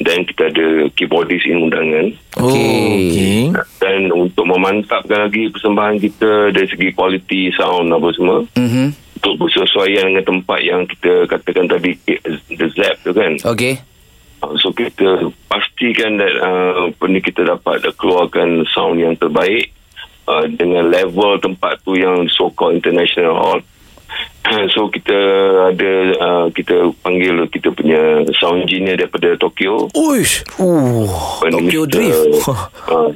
dan 0.01 0.25
kita 0.25 0.49
ada 0.49 0.67
keyboardist 0.91 1.45
in 1.45 1.61
undangan 1.61 2.09
Oh, 2.35 2.49
okay. 2.49 3.53
dan 3.77 4.09
untuk 4.09 4.49
memantapkan 4.49 5.29
lagi 5.29 5.45
persembahan 5.47 6.01
kita 6.01 6.49
dari 6.49 6.65
segi 6.65 6.89
kualiti 6.89 7.53
sound 7.53 7.93
apa 7.93 8.09
semua 8.11 8.41
Mhm. 8.57 8.85
untuk 9.21 9.33
bersesuaian 9.39 10.09
dengan 10.09 10.25
tempat 10.25 10.59
yang 10.59 10.89
kita 10.89 11.29
katakan 11.29 11.69
tadi 11.69 11.93
the 12.49 12.67
zap 12.73 12.97
tu 13.05 13.13
kan 13.13 13.37
Okey. 13.45 13.77
Uh, 14.41 14.57
so 14.57 14.73
kita 14.73 15.29
pastikan 15.45 16.17
that 16.17 16.33
uh, 16.41 16.89
ni 17.05 17.21
kita 17.21 17.45
dapat 17.45 17.85
keluarkan 17.95 18.65
sound 18.67 18.97
yang 18.97 19.13
terbaik 19.15 19.69
uh, 20.25 20.49
dengan 20.49 20.89
level 20.89 21.37
tempat 21.37 21.77
tu 21.85 21.93
yang 21.93 22.25
so 22.27 22.49
called 22.51 22.75
international 22.75 23.37
hall 23.37 23.61
so 24.75 24.91
kita 24.91 25.17
ada 25.71 25.91
uh, 26.19 26.47
kita 26.51 26.91
panggil 26.99 27.47
kita 27.47 27.71
punya 27.71 28.27
sound 28.37 28.67
engineer 28.67 28.99
daripada 28.99 29.35
Tokyo 29.39 29.87
Uish. 29.95 30.43
Uh. 30.63 31.07
Ni, 31.47 31.69
Tokyo 31.71 31.83
Mr. 31.87 31.91
Drift. 31.91 32.47
uh, 32.91 33.09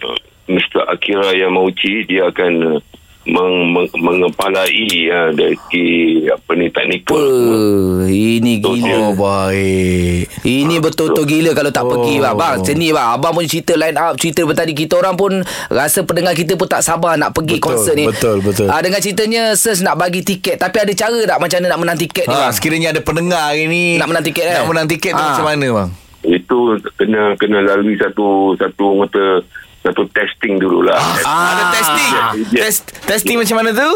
Mr. 0.48 0.82
Akira 0.88 1.36
Yamauchi 1.36 2.08
dia 2.08 2.32
akan 2.32 2.80
uh, 2.80 2.80
meng, 3.28 3.56
meng, 3.70 3.88
mengepalai 3.94 4.72
uh, 5.08 5.30
dari 5.32 5.56
segi 5.60 5.88
apa 6.26 6.52
ni 6.54 6.68
teknikal 6.68 7.16
Uh, 7.18 8.04
ini 8.06 8.58
So, 8.58 8.74
gila. 8.74 8.96
Oh, 8.98 9.14
baik. 9.14 10.32
Ini 10.42 10.76
betul-betul 10.78 11.26
gila 11.26 11.52
kalau 11.52 11.70
tak 11.70 11.84
Oh. 11.84 11.90
pergi 11.90 12.16
bang. 12.18 12.34
Bang, 12.34 12.52
macam 12.58 12.76
ni 12.76 12.90
bang. 12.90 13.08
Abang 13.10 13.32
pun 13.32 13.44
cerita 13.44 13.74
line 13.74 13.96
up, 13.96 14.14
cerita 14.16 14.42
tadi. 14.52 14.74
Kita 14.74 14.98
orang 14.98 15.14
pun 15.14 15.32
rasa 15.68 16.02
pendengar 16.02 16.34
kita 16.34 16.54
pun 16.54 16.66
tak 16.66 16.82
sabar 16.82 17.16
nak 17.16 17.32
pergi 17.32 17.58
Betul, 17.58 17.68
konsert 17.68 17.96
ni. 17.96 18.06
betul, 18.06 18.40
betul. 18.40 18.68
Ah, 18.68 18.80
dengan 18.80 18.98
ceritanya 18.98 19.54
Sus 19.54 19.80
nak 19.80 19.96
bagi 19.96 20.22
tiket. 20.22 20.58
Tapi 20.58 20.78
ada 20.80 20.92
cara 20.92 21.18
tak 21.26 21.38
macam 21.38 21.58
mana 21.58 21.68
nak 21.68 21.80
menang 21.80 22.00
tiket 22.00 22.26
ni 22.26 22.34
Ha, 22.34 22.40
bang? 22.42 22.52
sekiranya 22.52 22.88
ada 22.90 23.02
pendengar 23.02 23.44
hari 23.46 23.66
ni 23.66 23.96
Nak 23.96 24.08
menang 24.08 24.26
tiket, 24.26 24.46
eh? 24.46 24.56
Nak 24.56 24.68
menang 24.68 24.88
tiket 24.88 25.12
tu 25.12 25.20
Ha. 25.20 25.28
macam 25.32 25.48
mana 25.48 25.68
bang? 25.76 25.90
itu 26.20 26.60
kena 26.98 27.40
kena 27.40 27.64
lalui 27.64 27.96
satu 27.96 28.52
satu 28.54 29.00
mata 29.00 29.40
satu 29.88 30.04
testing 30.12 30.60
dululah 30.60 31.00
Ah, 31.24 31.56
ada 31.56 31.64
testing. 31.72 32.12
Ya. 32.52 32.68
Test, 32.68 32.84
testing 33.08 33.40
macam 33.40 33.64
mana 33.64 33.72
tu? 33.72 33.92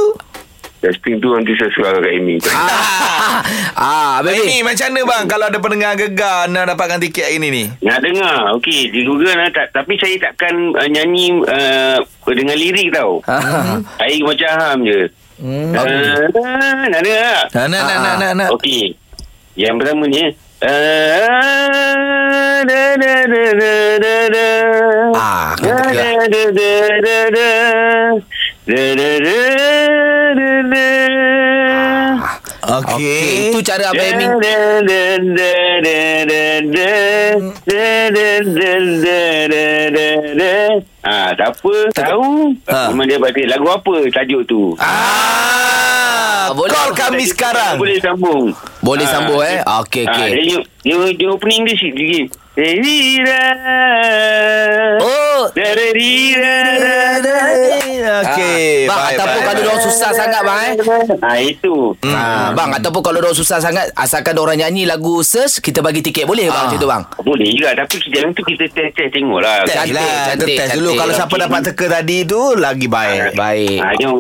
testing 0.81 1.21
tu 1.21 1.29
nanti 1.29 1.53
saya 1.53 1.69
serah 1.77 1.93
kat 2.01 2.09
Amy 2.09 2.41
ah, 2.49 3.45
Ah, 3.77 4.15
baby. 4.25 4.49
Ini 4.49 4.57
macam 4.65 4.89
mana 4.89 5.01
bang 5.05 5.23
Kalau 5.29 5.45
ada 5.45 5.59
pendengar 5.61 5.93
gegar 5.93 6.49
Nak 6.49 6.73
dapatkan 6.73 6.97
tiket 6.97 7.29
hari 7.29 7.37
ni 7.37 7.69
Nak 7.85 8.01
dengar 8.01 8.57
Okey 8.57 8.89
Di 8.89 9.05
Google 9.05 9.29
lah 9.29 9.53
tak, 9.53 9.69
Tapi 9.69 9.93
saya 10.01 10.17
takkan 10.17 10.73
uh, 10.73 10.89
Nyanyi 10.89 11.37
uh, 11.45 12.01
Dengan 12.25 12.57
lirik 12.57 12.89
tau 12.89 13.21
Ah. 13.29 13.77
Saya 14.01 14.25
macam 14.25 14.49
ham 14.57 14.77
je 14.81 14.99
hmm. 15.37 15.69
uh, 15.69 16.83
Nak 16.89 17.01
dengar 17.05 17.29
tak? 17.53 17.65
Nak 17.69 17.69
nak 17.69 17.81
nak 17.85 17.97
nak 18.01 18.15
nak, 18.17 18.31
nak. 18.41 18.49
Okey. 18.57 18.97
Yang 19.53 19.75
pertama 19.83 20.03
ni 20.09 20.17
eh. 20.17 20.31
Ah. 20.61 21.41
Ah, 25.17 25.57
da. 25.57 26.05
Okey 32.71 33.49
itu 33.51 33.59
cara 33.65 33.89
Abang 33.89 34.37
da, 34.37 34.55
da, 34.85 35.03
da. 35.25 35.49
Ah, 41.01 41.33
tak 41.33 41.57
apa. 41.57 41.75
Tahu? 41.97 42.53
Ah. 42.69 42.93
Memang 42.93 43.09
dia 43.09 43.17
batik 43.17 43.49
lagu 43.49 43.65
apa 43.65 44.05
tajuk 44.13 44.45
tu? 44.45 44.77
Ah. 44.77 46.00
Call 46.81 46.91
kami 46.97 47.23
sekarang 47.29 47.77
Boleh 47.77 48.01
sambung. 48.01 48.45
Boleh 48.81 49.05
Ah, 49.05 49.11
sambung 49.13 49.41
eh. 49.45 49.61
Okey 49.61 50.05
Ah, 50.05 50.17
okey. 50.17 50.29
dia, 50.33 50.57
dia, 50.81 50.97
dia 51.13 51.27
opening 51.29 51.61
dia 51.69 51.75
sikit 51.77 51.93
lagi. 51.93 52.21
Oh. 54.99 55.30
Okey 58.11 58.83
Ah, 58.83 58.89
bang 58.89 59.01
ataupun 59.13 59.41
kalau 59.41 59.61
orang 59.63 59.81
susah 59.81 60.09
sangat 60.11 60.41
bang 60.41 60.59
eh. 60.59 60.71
Ah 61.21 61.37
itu. 61.39 61.73
Ah, 62.03 62.49
bang 62.51 62.69
ataupun 62.73 63.01
kalau 63.01 63.17
orang 63.19 63.31
susah 63.31 63.57
sangat 63.57 63.89
asalkan 63.93 64.35
orang 64.35 64.57
nyanyi 64.57 64.83
lagu 64.83 65.21
search 65.21 65.61
kita 65.61 65.79
bagi 65.79 66.01
tiket 66.01 66.25
boleh 66.25 66.45
bang 66.45 66.65
macam 66.67 66.77
tu 66.77 66.85
bang. 66.85 67.01
Boleh 67.21 67.45
juga 67.47 67.69
tapi 67.73 67.95
dalam 68.09 68.29
tu 68.31 68.41
kita 68.43 68.63
test-test 68.67 69.09
tengok 69.11 69.39
lah. 69.39 69.63
Test 69.63 69.75
Cantik, 69.77 69.95
lah 69.95 70.03
cantik, 70.03 70.27
Kita 70.27 70.45
test 70.47 70.57
cantik. 70.57 70.75
dulu 70.77 70.89
Kalau 70.97 71.13
siapa 71.13 71.35
dapat 71.37 71.59
teka 71.63 71.85
tadi 71.87 72.17
tu 72.23 72.41
Lagi 72.55 72.87
baik 72.87 73.19
Baik. 73.33 73.77
Ah, 73.79 73.93
jom 73.95 74.13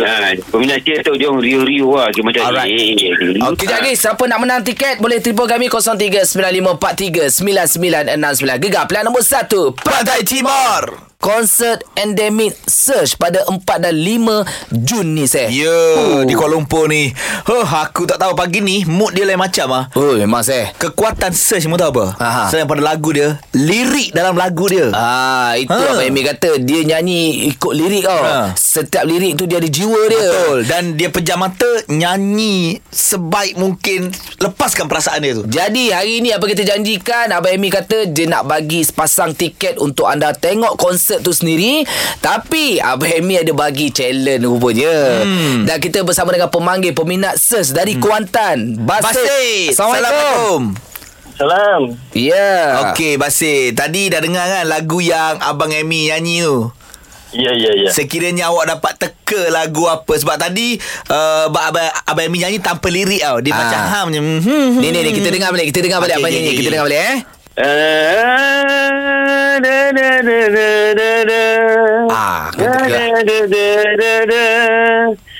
ha, 0.00 0.32
peminat 0.48 0.78
dia 0.80 0.96
tu 1.02 1.12
jom 1.14 1.34
rio-rio 1.38 1.88
lah 1.92 2.08
dia 2.10 2.22
macam 2.22 2.42
eh, 2.64 2.64
eh. 2.64 3.44
Okey, 3.44 3.66
jadi 3.66 3.90
siapa 3.92 4.22
nak 4.24 4.38
menang 4.40 4.62
tiket 4.62 4.98
boleh 4.98 5.18
telefon 5.20 5.46
kami 5.46 5.66
0395439969 5.68 8.62
Gegar 8.62 8.84
pilihan 8.86 9.04
nombor 9.04 9.22
1 9.22 9.76
Pantai 9.76 10.20
Timur 10.22 10.63
melhor! 10.64 11.13
Konsert 11.16 11.82
Endemic 11.94 12.52
Search 12.64 13.14
pada 13.14 13.46
4 13.46 13.60
dan 13.80 13.94
5 13.94 14.44
Jun 14.74 15.06
ni 15.12 15.24
saya. 15.24 15.48
Ya 15.48 15.64
yeah, 15.64 16.22
Di 16.22 16.32
Kuala 16.32 16.54
Lumpur 16.54 16.86
ni 16.86 17.10
huh, 17.44 17.64
Aku 17.82 18.04
tak 18.04 18.16
tahu 18.16 18.34
pagi 18.34 18.58
ni 18.58 18.82
Mood 18.84 19.12
dia 19.12 19.24
lain 19.24 19.36
macam 19.36 19.66
ah. 19.70 19.84
Oh, 19.92 20.14
memang 20.14 20.40
saya. 20.40 20.74
Kekuatan 20.74 21.30
search 21.30 21.64
Mu 21.64 21.74
tahu 21.74 21.90
apa 21.94 22.06
Aha. 22.18 22.42
Selain 22.48 22.64
pada 22.64 22.80
lagu 22.80 23.10
dia 23.10 23.38
Lirik 23.52 24.10
dalam 24.10 24.34
lagu 24.34 24.66
dia 24.66 24.90
Ah, 24.90 25.54
itu 25.54 25.70
Ha. 25.70 25.94
Abang 25.94 26.02
Amy 26.02 26.22
kata 26.22 26.58
dia 26.58 26.80
nyanyi 26.82 27.50
ikut 27.50 27.72
lirik 27.72 28.04
tau. 28.04 28.18
Ha. 28.18 28.54
Setiap 28.54 29.04
lirik 29.04 29.34
tu 29.34 29.44
dia 29.44 29.58
ada 29.58 29.66
jiwa 29.66 30.00
dia. 30.06 30.18
Betul 30.18 30.58
Dan 30.64 30.82
dia 30.94 31.08
pejam 31.08 31.38
mata 31.38 31.66
Nyanyi 31.86 32.78
Sebaik 32.86 33.54
mungkin 33.54 34.10
Lepaskan 34.38 34.86
perasaan 34.86 35.20
dia 35.20 35.34
tu 35.34 35.44
Jadi 35.44 35.90
hari 35.90 36.18
ni 36.18 36.30
apa 36.30 36.44
kita 36.44 36.64
janjikan 36.64 37.30
Abang 37.30 37.52
Amy 37.52 37.68
kata 37.68 38.06
dia 38.06 38.26
nak 38.26 38.44
bagi 38.44 38.80
sepasang 38.80 39.32
tiket 39.32 39.76
untuk 39.76 40.04
anda 40.04 40.30
tengok 40.30 40.74
konsert 40.74 41.13
tu 41.20 41.30
sendiri 41.30 41.84
Tapi 42.18 42.80
Abang 42.80 43.12
Amy 43.12 43.36
ada 43.36 43.52
bagi 43.52 43.90
challenge 43.90 44.42
rupanya 44.42 45.22
hmm. 45.22 45.68
Dan 45.68 45.76
kita 45.78 46.00
bersama 46.00 46.32
dengan 46.32 46.48
pemanggil 46.48 46.90
peminat 46.90 47.36
SERS 47.36 47.70
dari 47.70 47.94
hmm. 47.94 48.02
Kuantan 48.02 48.58
Basit, 48.80 49.12
Basit 49.12 49.70
Assalamualaikum 49.76 50.60
Salam. 51.34 51.98
Ya 52.14 52.30
yeah. 52.30 52.64
Okey 52.88 53.18
Basit 53.18 53.74
Tadi 53.74 54.06
dah 54.06 54.22
dengar 54.22 54.46
kan 54.46 54.64
Lagu 54.64 54.98
yang 54.98 55.42
Abang 55.42 55.70
Amy 55.70 56.08
nyanyi 56.08 56.42
tu 56.42 56.70
Ya 57.34 57.50
ya 57.50 57.74
ya. 57.74 57.90
Sekiranya 57.90 58.54
awak 58.54 58.70
dapat 58.70 58.94
teka 58.94 59.50
lagu 59.50 59.90
apa 59.90 60.14
Sebab 60.14 60.38
tadi 60.38 60.78
uh, 61.10 61.50
Abang, 61.50 61.90
Abang 62.06 62.30
Amy 62.30 62.38
nyanyi 62.38 62.62
tanpa 62.62 62.86
lirik 62.86 63.18
tau 63.18 63.42
Dia 63.42 63.50
Ah. 63.50 63.58
macam 63.66 63.80
ham 63.90 64.06
je 64.14 64.20
hmm, 64.22 64.78
Ni 64.78 64.94
ni 64.94 65.02
ni 65.02 65.10
kita 65.10 65.34
dengar 65.34 65.50
balik 65.50 65.74
Kita 65.74 65.82
dengar 65.82 65.98
balik 65.98 66.14
Okey, 66.14 66.22
Abang 66.22 66.30
okey, 66.30 66.38
nyanyi 66.38 66.50
okey, 66.54 66.58
Kita 66.62 66.70
dengar 66.70 66.86
balik 66.86 67.02
eh 67.02 67.16
Ah. 67.54 69.14
Ah, 72.10 72.50
kena 72.50 72.66
teka. 72.82 72.98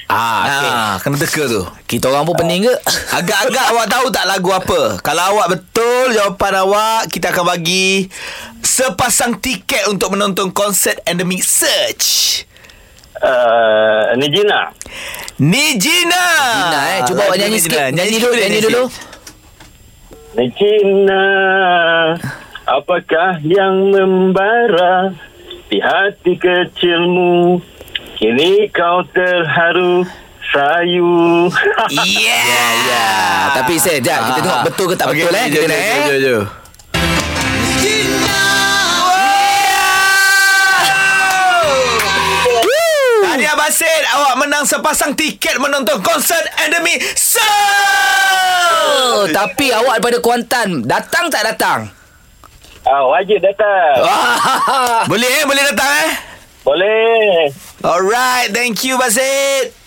Ah, 0.06 0.46
okay. 0.46 0.70
Ah, 0.70 0.94
kena 1.02 1.16
teka 1.18 1.42
tu 1.50 1.66
Kita 1.90 2.06
orang 2.14 2.22
pun 2.22 2.38
pening 2.38 2.70
ke? 2.70 2.74
Agak-agak 3.10 3.66
awak 3.74 3.86
tahu 3.90 4.06
tak 4.14 4.30
lagu 4.30 4.54
apa? 4.54 5.02
Kalau 5.02 5.22
awak 5.34 5.58
betul 5.58 6.14
jawapan 6.14 6.62
awak, 6.62 7.10
kita 7.10 7.34
akan 7.34 7.50
bagi 7.50 8.06
sepasang 8.62 9.42
tiket 9.42 9.90
untuk 9.90 10.14
menonton 10.14 10.54
konsert 10.54 11.02
Endemic 11.10 11.42
Search. 11.42 12.46
Ah, 13.18 14.14
Nijina. 14.14 14.70
Nijina. 15.42 16.24
Nijina, 16.62 16.80
eh. 16.94 17.00
Cuba 17.10 17.26
awak 17.26 17.36
nyanyi 17.42 17.58
Nijina. 17.58 17.66
sikit. 17.66 17.90
Nyanyi 17.90 18.16
dulu, 18.22 18.34
nyanyi 18.38 18.60
dulu. 18.62 18.82
Nijina. 20.34 21.22
Apakah 22.66 23.38
yang 23.46 23.94
membara 23.94 25.14
di 25.70 25.78
hati 25.78 26.34
kecilmu? 26.34 27.62
Kini 28.18 28.66
kau 28.74 29.06
terharu 29.14 30.02
sayu. 30.50 31.46
Yeah. 31.94 32.42
Ya, 32.42 32.66
ya. 32.90 33.06
Tapi 33.62 33.78
saya, 33.78 34.02
jap. 34.02 34.34
Kita 34.34 34.40
tengok 34.42 34.62
betul 34.66 34.86
ke 34.90 34.94
tak 34.98 35.06
Okey, 35.14 35.22
betul 35.22 35.38
eh. 35.38 35.46
jom, 35.46 35.52
Kita 35.54 35.62
jom, 35.62 35.70
nak 35.70 35.78
eh. 35.78 35.86
jom, 35.86 36.02
jom, 36.02 36.20
jom. 36.24 36.42
Tahniah 43.24 43.56
Basit 43.58 44.04
Awak 44.14 44.34
menang 44.38 44.62
sepasang 44.62 45.12
tiket 45.18 45.58
Menonton 45.58 45.98
konsert 46.02 46.46
Search 47.18 47.42
Oh, 47.42 48.03
tapi 49.32 49.72
awak 49.72 50.00
daripada 50.00 50.18
Kuantan 50.20 50.84
Datang 50.84 51.28
tak 51.28 51.42
datang? 51.44 51.80
Ah, 52.84 53.00
wajib 53.08 53.40
datang. 53.40 53.96
Boleh 55.10 55.30
eh? 55.40 55.44
Boleh 55.48 55.64
datang 55.72 55.88
eh? 56.04 56.10
Boleh. 56.68 57.48
Alright, 57.80 58.52
thank 58.52 58.84
you 58.84 59.00
Basit. 59.00 59.83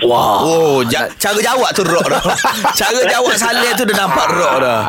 Wah. 0.06 0.46
Oh, 0.46 0.78
ja- 0.86 1.10
cara 1.18 1.38
jawab 1.42 1.70
tu 1.74 1.82
rock 1.82 2.08
dah. 2.14 2.22
cara 2.80 3.00
jawab 3.10 3.34
salih 3.34 3.74
tu 3.74 3.84
dah 3.90 4.06
nampak 4.06 4.28
rock 4.38 4.56
dah. 4.62 4.82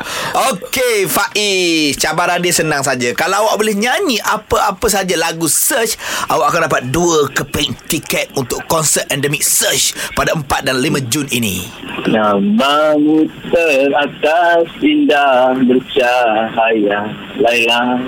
Okey, 0.53 1.09
Faiz. 1.09 1.97
Cabaran 1.97 2.45
dia 2.45 2.53
senang 2.53 2.85
saja. 2.85 3.17
Kalau 3.17 3.49
awak 3.49 3.57
boleh 3.57 3.77
nyanyi 3.77 4.21
apa-apa 4.21 4.87
saja 4.93 5.17
lagu 5.17 5.49
Search, 5.49 5.97
awak 6.29 6.53
akan 6.53 6.61
dapat 6.69 6.83
dua 6.93 7.08
keping 7.33 7.75
tiket 7.89 8.29
untuk 8.37 8.65
konsert 8.69 9.09
Endemic 9.09 9.43
Search 9.45 9.97
pada 10.13 10.37
4 10.37 10.67
dan 10.69 10.77
5 10.79 11.11
Jun 11.11 11.29
ini. 11.33 11.65
Namamu 12.09 13.29
teratas 13.51 14.69
indah 14.81 15.57
bercahaya 15.65 16.99
Laila 17.37 18.01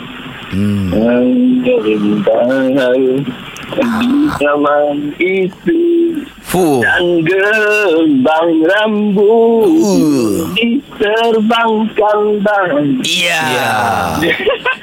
hmm. 0.53 0.91
Di 3.71 4.11
zaman 4.43 5.15
itu 5.23 5.81
Fuh. 6.51 6.83
Dan 6.83 7.23
gerbang 7.23 8.49
rambut 8.67 9.71
Diterbangkan 10.51 12.19
bang 12.43 12.71
Iya. 13.07 13.41
Ya. 14.19 14.35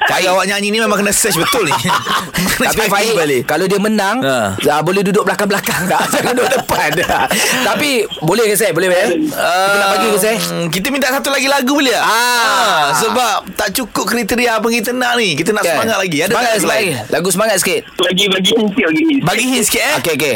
Cara 0.08 0.32
awak 0.32 0.48
nyanyi 0.48 0.72
ni 0.72 0.80
memang 0.80 0.96
kena 0.96 1.12
search 1.12 1.36
betul 1.36 1.68
ni. 1.68 1.76
Tapi 2.64 2.88
Faik 2.88 3.14
balik. 3.14 3.42
Kalau 3.44 3.68
dia 3.68 3.78
menang 3.78 4.24
Ha. 4.24 4.56
uh, 4.56 4.82
Boleh 4.82 5.04
duduk 5.04 5.28
belakang-belakang 5.28 5.86
tak 5.92 6.08
Jangan 6.10 6.34
duduk 6.34 6.52
depan 6.56 6.90
Tapi 7.70 8.08
Boleh 8.24 8.48
ke 8.48 8.56
saya 8.56 8.72
Boleh 8.72 8.88
eh? 8.88 9.10
Kita 9.28 9.76
nak 9.76 9.90
bagi 9.94 10.08
ke 10.10 10.18
saya 10.18 10.36
kita 10.68 10.88
minta 10.90 11.10
satu 11.10 11.28
lagi 11.28 11.46
lagu 11.46 11.74
boleh 11.74 11.92
tak? 11.92 12.04
Ah. 12.04 12.96
sebab 12.96 13.36
tak 13.54 13.70
cukup 13.74 14.06
kriteria 14.06 14.58
apa 14.58 14.68
kita 14.68 14.92
nak 14.92 15.18
ni. 15.18 15.34
Kita 15.34 15.52
nak 15.52 15.64
Kan? 15.64 15.76
semangat 15.76 15.98
lagi. 16.00 16.18
Ada 16.20 16.32
semangat, 16.32 16.48
tak 16.48 16.58
semangat 16.58 16.72
lain? 16.72 16.88
lagi. 16.88 17.12
Lagu 17.12 17.30
semangat 17.30 17.56
sikit 17.60 17.82
Lagi 18.00 18.26
bagi 18.30 18.52
henti 18.54 18.82
lagi 18.84 19.02
Bagi 19.22 19.44
hint 19.46 19.64
sikit 19.66 19.84
eh. 19.84 19.94
Okey 20.00 20.14
okey 20.16 20.36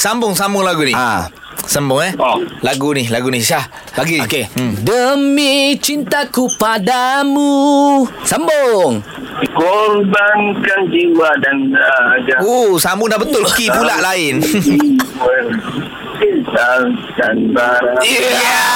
Sambung 0.00 0.32
sambung 0.32 0.64
lagu 0.64 0.80
ni. 0.80 0.96
Ah. 0.96 1.28
Sambung 1.68 2.00
eh. 2.00 2.16
Oh. 2.16 2.40
Lagu 2.64 2.96
ni, 2.96 3.04
lagu 3.12 3.28
ni 3.28 3.44
Syah. 3.44 3.68
Lagi. 4.00 4.16
Okey. 4.24 4.48
Hmm. 4.56 4.80
Demi 4.80 5.76
cintaku 5.76 6.48
padamu. 6.56 8.08
Sambung. 8.24 9.04
Korbankan 9.52 10.80
jiwa 10.88 11.28
dan 11.44 11.76
raga 11.76 12.40
Oh, 12.40 12.80
sambung 12.80 13.12
dah 13.12 13.20
betul. 13.20 13.44
Key 13.52 13.68
pula 13.68 14.00
lain. 14.00 14.40
Barat 16.50 18.02
Ya. 18.04 18.66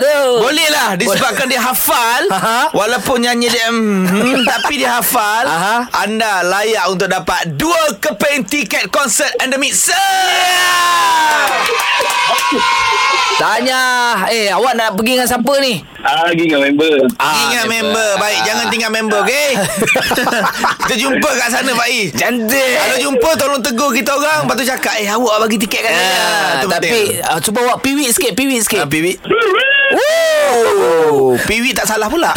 Tu. 0.00 0.22
Boleh 0.40 0.68
lah 0.72 0.94
Disebabkan 0.96 1.50
dia 1.50 1.60
hafal 1.60 2.30
Aha. 2.32 2.72
Walaupun 2.72 3.20
nyanyi 3.20 3.52
dia 3.52 3.68
hmm, 3.68 4.46
Tapi 4.48 4.80
dia 4.80 4.96
hafal 5.02 5.44
Aha. 5.44 5.76
Anda 6.06 6.46
layak 6.46 6.84
untuk 6.88 7.10
dapat 7.10 7.58
Dua 7.58 7.98
keping 8.00 8.46
tiket 8.46 8.88
konsert 8.88 9.34
Endemic 9.42 9.74
Sir 9.76 9.98
Tanya. 13.40 13.80
Eh, 14.28 14.52
awak 14.52 14.76
nak 14.76 15.00
pergi 15.00 15.16
dengan 15.16 15.24
siapa 15.24 15.52
ni? 15.64 15.80
Ah, 16.04 16.28
Lagi 16.28 16.44
dengan 16.44 16.68
member 16.68 17.08
Ingat 17.16 17.64
member 17.68 18.10
Baik 18.20 18.40
jangan 18.44 18.66
tinggal 18.68 18.92
member 18.92 19.20
Okay 19.24 19.56
Kita 20.84 20.94
jumpa 20.96 21.30
kat 21.36 21.48
sana 21.48 21.72
Pak 21.72 21.88
Cantik. 22.16 22.72
Kalau 22.76 22.96
jumpa 23.00 23.28
Tolong 23.36 23.62
tegur 23.64 23.90
kita 23.92 24.12
orang 24.12 24.44
Lepas 24.44 24.54
tu 24.60 24.64
cakap 24.64 24.94
Eh 25.00 25.08
awak 25.08 25.44
bagi 25.44 25.56
tiket 25.60 25.88
kat 25.88 25.92
saya 25.92 26.19
Ah, 26.20 26.60
tapi 26.68 27.20
uh, 27.24 27.40
cuba 27.40 27.58
awak 27.64 27.78
piwik 27.80 28.12
sikit, 28.12 28.32
piwik 28.36 28.60
sikit. 28.60 28.84
Ah, 28.84 28.88
Piwi 28.90 29.16
Oh, 30.50 31.34
Piwi 31.46 31.74
tak 31.74 31.86
salah 31.86 32.06
pula 32.06 32.30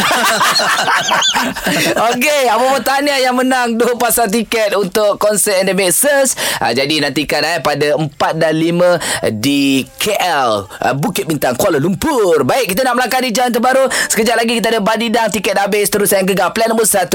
Okey, 2.14 2.46
apa 2.50 2.62
pun 2.62 2.82
tahniah 2.82 3.18
yang 3.22 3.34
menang 3.38 3.78
dua 3.78 3.94
pasang 3.94 4.30
tiket 4.30 4.74
untuk 4.74 5.18
konsert 5.18 5.62
Endemic 5.62 5.94
Search. 5.94 6.34
Ha, 6.58 6.74
jadi 6.74 7.02
nantikan 7.02 7.42
eh 7.42 7.58
pada 7.60 7.94
4 7.98 8.10
dan 8.38 8.54
5 8.54 9.34
di 9.38 9.86
KL, 9.98 10.50
uh, 10.66 10.94
Bukit 10.94 11.26
Bintang, 11.26 11.54
Kuala 11.58 11.78
Lumpur. 11.78 12.42
Baik, 12.42 12.74
kita 12.74 12.82
nak 12.86 12.98
melangkah 12.98 13.22
di 13.22 13.30
jalan 13.30 13.50
terbaru. 13.50 13.86
Sekejap 14.10 14.36
lagi 14.38 14.52
kita 14.58 14.68
ada 14.74 14.80
badidang 14.82 15.28
tiket 15.30 15.54
dah 15.54 15.66
habis 15.66 15.86
terus 15.90 16.10
yang 16.10 16.26
gegar 16.26 16.50
plan 16.54 16.70
nombor 16.70 16.86
1 16.86 17.06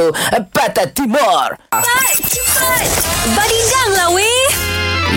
Pantai 0.52 0.88
Timur. 0.92 1.56
Cepat, 1.72 2.16
cepat. 2.28 2.88
Badidang 3.36 3.90
lah 3.96 4.08
weh. 4.14 4.46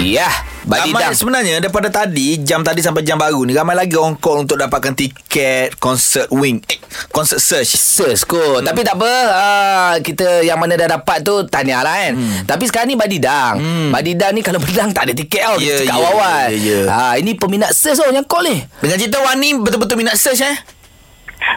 Ya, 0.03 0.31
Ramai 0.63 0.95
badidang. 0.95 1.15
sebenarnya 1.19 1.55
daripada 1.59 1.91
tadi 1.91 2.39
Jam 2.39 2.63
tadi 2.63 2.79
sampai 2.79 3.03
jam 3.03 3.19
baru 3.19 3.43
ni 3.43 3.51
Ramai 3.51 3.75
lagi 3.75 3.99
orang 3.99 4.15
call 4.15 4.47
Untuk 4.47 4.55
dapatkan 4.55 4.95
tiket 4.95 5.75
Konsert 5.83 6.31
Wing 6.31 6.63
Eh 6.71 6.79
Konsert 7.11 7.43
Search 7.43 7.75
Search 7.75 8.23
kot 8.23 8.63
hmm. 8.63 8.67
Tapi 8.71 8.81
tak 8.87 8.95
apa 8.95 9.11
uh, 9.11 9.95
Kita 9.99 10.47
yang 10.47 10.63
mana 10.63 10.79
dah 10.79 10.99
dapat 10.99 11.27
tu 11.27 11.43
Tahniah 11.51 11.83
lah 11.83 11.97
kan 12.07 12.15
hmm. 12.15 12.47
Tapi 12.47 12.65
sekarang 12.71 12.95
ni 12.95 12.97
Badidang 12.97 13.59
hmm. 13.59 13.91
Badidang 13.91 14.33
ni 14.39 14.41
kalau 14.47 14.63
menang 14.63 14.95
Tak 14.95 15.11
ada 15.11 15.15
tiket 15.19 15.43
tau 15.43 15.57
Ya, 15.59 15.83
Kita 15.83 15.83
cakap 15.83 15.91
ya, 15.91 15.95
awal-awal 15.99 16.45
ya, 16.55 16.59
ya. 16.63 16.81
Ah, 16.87 17.15
Ini 17.19 17.31
peminat 17.35 17.71
search 17.75 17.99
tau 17.99 18.15
Yang 18.15 18.27
call 18.31 18.45
ni 18.47 18.57
Dengan 18.79 18.97
cerita 19.03 19.19
Wani 19.19 19.49
Betul-betul 19.59 19.97
minat 19.99 20.15
search 20.15 20.47
eh 20.47 20.57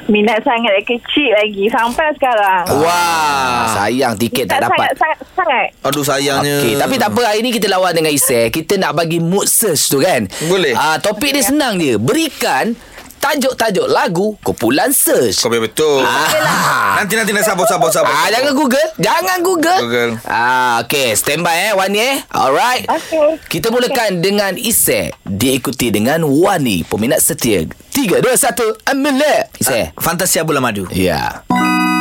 Minat 0.05 0.41
sangat 0.45 0.81
kecil 0.85 1.29
lagi 1.33 1.65
sampai 1.69 2.07
sekarang. 2.15 2.63
Wah 2.81 3.73
Sayang 3.73 4.15
tiket 4.19 4.45
tak 4.49 4.61
Minat 4.61 4.69
dapat 4.69 4.77
Sangat, 4.77 4.95
sangat, 4.97 5.17
sangat. 5.33 5.67
Aduh 5.85 6.05
sayangnya 6.05 6.55
Okey, 6.61 6.73
tapi 6.77 6.95
tak 6.97 7.09
apa 7.13 7.21
hari 7.25 7.39
ni 7.41 7.51
kita 7.53 7.67
lawan 7.69 7.93
dengan 7.93 8.11
Isai. 8.13 8.49
Kita 8.53 8.77
nak 8.77 8.97
bagi 8.97 9.17
mood 9.21 9.45
search 9.49 9.89
tu 9.89 10.01
kan. 10.01 10.27
Boleh. 10.47 10.73
Ah, 10.77 10.97
topik 11.01 11.33
dia 11.33 11.43
senang 11.43 11.77
je. 11.81 11.97
Berikan 11.97 12.77
tajuk-tajuk 13.19 13.87
lagu 13.87 14.37
kumpulan 14.41 14.91
search. 14.91 15.41
Kau 15.41 15.49
betul 15.49 16.01
Ah. 16.05 16.97
Nanti 17.01 17.19
nanti 17.19 17.35
nanti 17.35 17.43
sabar 17.43 17.67
sabar 17.67 17.89
sabar 17.91 18.11
Ah, 18.11 18.27
jangan 18.31 18.53
Google. 18.55 18.87
Jangan 18.95 19.37
Google. 19.43 19.79
Google. 19.83 20.11
Ah, 20.23 20.79
okey, 20.85 21.11
standby 21.13 21.69
eh 21.69 21.73
Wani 21.75 21.99
eh. 21.99 22.17
Alright. 22.31 22.87
Okey. 22.87 23.39
Kita 23.51 23.67
mulakan 23.67 24.23
dengan 24.23 24.55
Isai 24.55 25.11
diikuti 25.21 25.91
dengan 25.91 26.23
Wani, 26.23 26.87
peminat 26.87 27.19
setia. 27.19 27.67
3 27.91 28.19
2 28.19 28.27
1, 28.27 28.91
ambil 28.91 29.19
Isai. 29.59 29.91
Fantasia 29.99 30.43
Bola 30.43 30.63
Madu 30.63 30.87
Ya. 30.91 31.43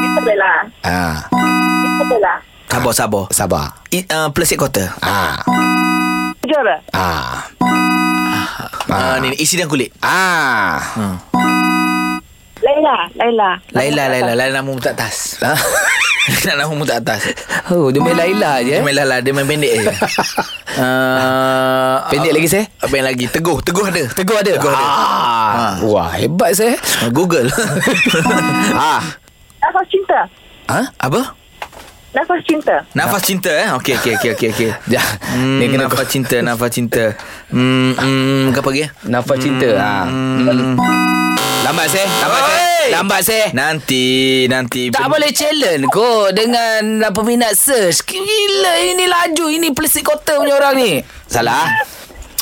Itu 0.05 0.21
belah. 0.23 0.61
Ah, 0.83 1.27
Itu 1.31 2.05
belah. 2.07 2.39
Sabar 2.75 2.91
sabar 2.91 3.25
sabar. 3.31 3.67
I, 3.95 4.03
uh, 4.11 4.29
Plastic 4.35 4.59
quarter 4.59 4.91
Ah. 4.99 5.39
Juara. 6.55 6.79
Ah. 6.95 7.51
Ah, 8.87 9.19
ni, 9.19 9.35
ni 9.35 9.43
isi 9.43 9.59
dan 9.59 9.67
kulit 9.67 9.91
Ah. 9.99 10.79
Laila. 12.63 13.11
Laila. 13.19 13.51
Laila 13.75 14.05
Laila 14.07 14.33
Laila 14.39 14.55
nama 14.55 14.71
mu 14.71 14.79
tak 14.79 14.95
atas 14.95 15.35
Ah. 15.43 15.59
Nak 16.47 16.55
nama 16.55 16.71
mu 16.71 16.87
tak 16.87 17.03
atas 17.03 17.27
Oh, 17.75 17.91
dia 17.91 17.99
main 17.99 18.15
Laila 18.15 18.63
je. 18.63 18.71
Dia 18.71 18.79
eh? 18.79 18.83
main 18.87 18.95
Laila 18.95 19.19
Dia 19.19 19.35
main 19.35 19.43
pendek 19.45 19.73
je 19.75 19.91
uh, 20.79 21.97
Pendek 22.15 22.33
lagi, 22.33 22.47
Seh? 22.47 22.65
Apa 22.79 22.95
yang 22.95 23.07
lagi 23.11 23.27
Teguh 23.27 23.59
Teguh 23.59 23.91
ada 23.91 24.03
Teguh 24.15 24.37
ada? 24.39 24.53
Teguh 24.55 24.71
ada 24.71 24.79
Ah. 24.79 25.75
Wah, 25.83 26.15
hebat 26.15 26.55
saya. 26.55 26.79
Ah, 27.03 27.11
Google 27.11 27.51
ah. 28.79 29.03
Nafas 29.59 29.85
cinta. 29.91 30.23
Ha? 30.71 30.87
Apa 31.03 31.35
Nafas 32.15 32.41
cinta. 32.47 32.87
Nafas 32.95 33.23
cinta 33.23 33.51
eh 33.51 33.69
Okey 33.75 33.99
okey 33.99 34.13
okey 34.15 34.31
okey 34.39 34.49
okey. 34.55 34.71
Ja. 34.95 35.03
Hmm, 35.35 35.59
Dia 35.59 35.67
kena 35.67 35.91
nafas 35.91 36.07
cinta 36.07 36.37
Nafas 36.47 36.71
cinta 36.71 37.05
Hmm, 37.51 37.93
hmm 37.99 38.55
Apa 38.55 38.69
lagi 38.71 38.87
nafas 39.05 39.39
cinta. 39.43 39.69
Ah. 39.75 40.07
hmm. 40.07 40.79
Lambat 41.65 41.89
saya. 41.89 42.07
Lambat 42.07 42.43
saya. 42.45 42.67
Lambat 42.93 43.21
saya. 43.25 43.47
Nanti 43.51 44.05
Nanti 44.47 44.83
Tak 44.93 45.09
boleh 45.09 45.33
challenge 45.33 45.89
kot 45.89 46.37
dengan 46.37 47.01
peminat 47.11 47.57
search. 47.57 48.05
Gila 48.05 48.73
ini 48.85 49.09
laju. 49.09 49.49
Ini 49.49 49.73
pelisik 49.73 50.05
kota 50.05 50.37
punya 50.37 50.55
orang 50.55 50.77
ni. 50.77 50.91
Salah. 51.25 51.67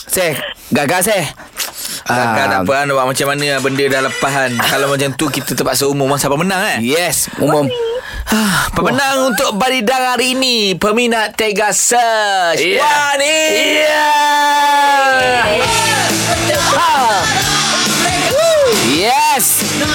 Saya. 0.05 0.37
Gagal 0.69 1.01
saya. 1.07 1.25
Takkan 2.03 2.19
Ah. 2.43 2.51
tak 2.51 2.61
apa 2.63 2.73
kan 2.73 2.85
Nampak 2.85 3.07
macam 3.09 3.27
mana 3.29 3.47
Benda 3.59 3.85
dah 3.87 4.01
lepas 4.03 4.33
kan 4.33 4.51
Kalau 4.61 4.87
macam 4.87 5.09
tu 5.13 5.27
Kita 5.27 5.53
terpaksa 5.53 5.87
umum. 5.87 6.11
Siapa 6.13 6.35
menang 6.35 6.63
eh? 6.69 6.79
Yes, 6.83 7.31
umum. 7.37 7.71
Ah, 8.25 8.67
Pemenang 8.71 9.31
untuk 9.31 9.55
Baridang 9.55 10.03
hari 10.09 10.33
ini? 10.33 10.75
Peminat 10.75 11.35
Tega 11.35 11.71
Search 11.71 12.59
Ya. 12.59 12.83
Wani 12.83 13.39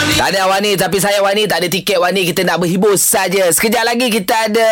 Yes 0.07 0.17
Tahniah 0.17 0.49
Wani 0.49 0.73
Tapi 0.73 0.97
saya 0.97 1.21
Wani 1.21 1.45
Tak 1.45 1.61
ada 1.61 1.69
tiket 1.69 2.01
Wani 2.01 2.25
Kita 2.25 2.41
nak 2.41 2.63
berhibur 2.63 2.97
saja. 2.97 3.53
Sekejap 3.53 3.85
lagi 3.85 4.09
kita 4.09 4.49
ada 4.49 4.69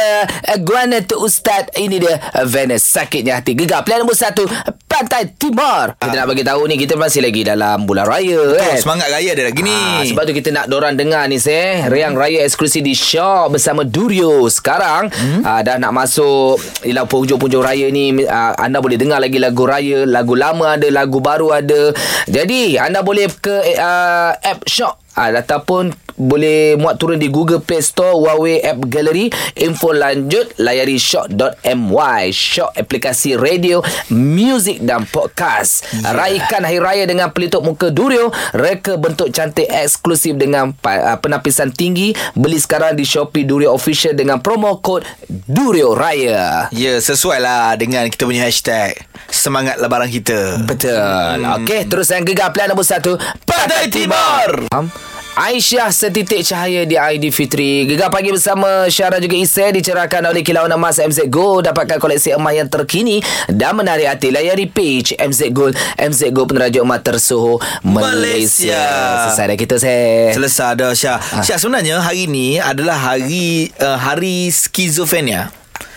uh, 0.55 0.59
Guana 0.59 1.05
tu 1.05 1.21
Ustaz 1.21 1.69
Ini 1.77 2.01
dia 2.01 2.17
uh, 2.17 2.47
Venus 2.49 2.81
Sakitnya 2.81 3.37
hati 3.39 3.53
Gegar. 3.53 3.85
Pilihan 3.85 4.01
nombor 4.01 4.17
satu 4.17 4.41
Pantai 4.89 5.27
Timur. 5.35 5.99
Kita 5.99 6.15
nak 6.15 6.27
bagi 6.31 6.43
tahu 6.47 6.71
ni 6.71 6.79
Kita 6.79 6.95
masih 6.95 7.21
lagi 7.21 7.43
dalam 7.43 7.83
Bulan 7.85 8.07
Raya 8.09 8.41
kan 8.57 8.79
Semangat 8.79 9.11
raya 9.11 9.35
ada 9.35 9.43
lagi 9.51 9.61
ni. 9.61 9.75
Ah, 9.75 10.01
sebab 10.07 10.23
tu 10.25 10.33
kita 10.33 10.49
nak 10.55 10.65
dorang 10.71 10.95
dengar 10.95 11.27
ni 11.27 11.37
seh. 11.37 11.83
Riang 11.91 12.15
Raya 12.15 12.41
eksklusif 12.47 12.79
di 12.79 12.95
Shock 12.95 13.53
bersama 13.53 13.83
Durio. 13.83 14.47
Sekarang 14.47 15.11
hmm? 15.11 15.43
uh, 15.43 15.61
dah 15.61 15.75
nak 15.77 15.91
masuk 15.93 16.57
Ialah 16.87 17.05
penghujung-penghujung 17.11 17.63
raya 17.63 17.87
ni 17.91 18.17
uh, 18.23 18.51
Anda 18.55 18.79
boleh 18.79 18.95
dengar 18.95 19.19
lagi 19.19 19.37
lagu 19.37 19.67
raya 19.67 20.07
Lagu 20.07 20.33
lama 20.33 20.79
ada 20.79 20.87
Lagu 20.89 21.19
baru 21.19 21.51
ada. 21.53 21.91
Jadi 22.25 22.79
anda 22.79 23.05
boleh 23.05 23.29
ke 23.29 23.77
uh, 23.77 24.31
app 24.41 24.63
Shock 24.65 25.04
Ataupun 25.15 25.95
boleh 26.15 26.79
muat 26.79 26.95
turun 26.95 27.19
di 27.19 27.27
Google 27.27 27.59
Play 27.59 27.83
Store 27.83 28.15
Huawei 28.15 28.63
App 28.63 28.79
Gallery. 28.87 29.27
Info 29.59 29.91
lanjut 29.91 30.55
layari 30.59 30.95
shock.my 30.95 32.31
Shock 32.31 32.75
aplikasi 32.75 33.35
radio, 33.35 33.83
muzik 34.11 34.83
dan 34.83 35.03
podcast. 35.07 35.83
Yeah. 35.91 36.15
Raikan 36.15 36.63
Hari 36.63 36.79
Raya 36.79 37.03
dengan 37.07 37.31
pelitup 37.35 37.63
muka 37.67 37.91
Durio 37.91 38.31
Reka 38.55 38.95
bentuk 38.95 39.31
cantik 39.35 39.67
eksklusif 39.67 40.39
dengan 40.39 40.71
uh, 40.71 41.17
penapisan 41.19 41.71
tinggi. 41.71 42.15
Beli 42.33 42.57
sekarang 42.59 42.95
di 42.95 43.03
Shopee 43.03 43.43
Durio 43.43 43.75
Official 43.75 44.15
dengan 44.15 44.39
promo 44.39 44.79
kod 44.79 45.03
Durio 45.27 45.93
Raya. 45.93 46.71
Ya 46.71 46.97
sesuai 46.97 47.39
lah 47.43 47.75
Dengan 47.75 48.07
kita 48.07 48.23
punya 48.23 48.47
hashtag 48.47 48.95
Semangat 49.27 49.81
lebaran 49.81 50.07
kita. 50.07 50.63
Betul. 50.63 51.43
Hmm. 51.43 51.63
Okey 51.63 51.89
terus 51.89 52.07
yang 52.13 52.23
gegar 52.23 52.53
pilihan 52.55 52.71
nombor 52.71 52.87
satu 52.87 53.17
Pantai 53.43 53.89
Timur. 53.91 54.69
Um, 54.71 54.87
Aisyah 55.35 55.91
setitik 55.91 56.41
cahaya 56.41 56.87
di 56.87 56.95
ID 56.95 57.27
Fitri 57.27 57.83
Gegar 57.85 58.07
pagi 58.07 58.31
bersama 58.31 58.87
Syara 58.87 59.19
juga 59.19 59.35
Isai 59.35 59.75
Dicerahkan 59.75 60.23
oleh 60.23 60.39
kilauan 60.39 60.71
emas 60.71 60.95
MZ 60.95 61.27
Gold 61.27 61.67
Dapatkan 61.67 61.99
koleksi 61.99 62.31
emas 62.31 62.55
yang 62.55 62.65
terkini 62.65 63.19
Dan 63.45 63.75
menarik 63.75 64.07
hati 64.07 64.31
Layari 64.31 64.63
page 64.65 65.11
MZ 65.13 65.51
Gold 65.51 65.75
MZ 65.93 66.31
Gold 66.31 66.47
peneraju 66.49 66.79
emas 66.81 67.03
tersohor 67.03 67.59
Malaysia, 67.81 68.79
Malaysia. 68.79 68.83
Selesai 69.27 69.45
dah 69.45 69.57
kita 69.57 69.75
Seh 69.75 70.31
Selesai 70.31 70.69
dah 70.73 70.91
Syah 70.93 71.19
Ah. 71.19 71.43
Syah 71.43 71.57
sebenarnya 71.57 71.99
hari 71.99 72.25
ni 72.25 72.55
Adalah 72.55 72.95
hari 72.95 73.75
uh, 73.77 73.99
Hari 73.99 74.47
skizofrenia 74.47 75.51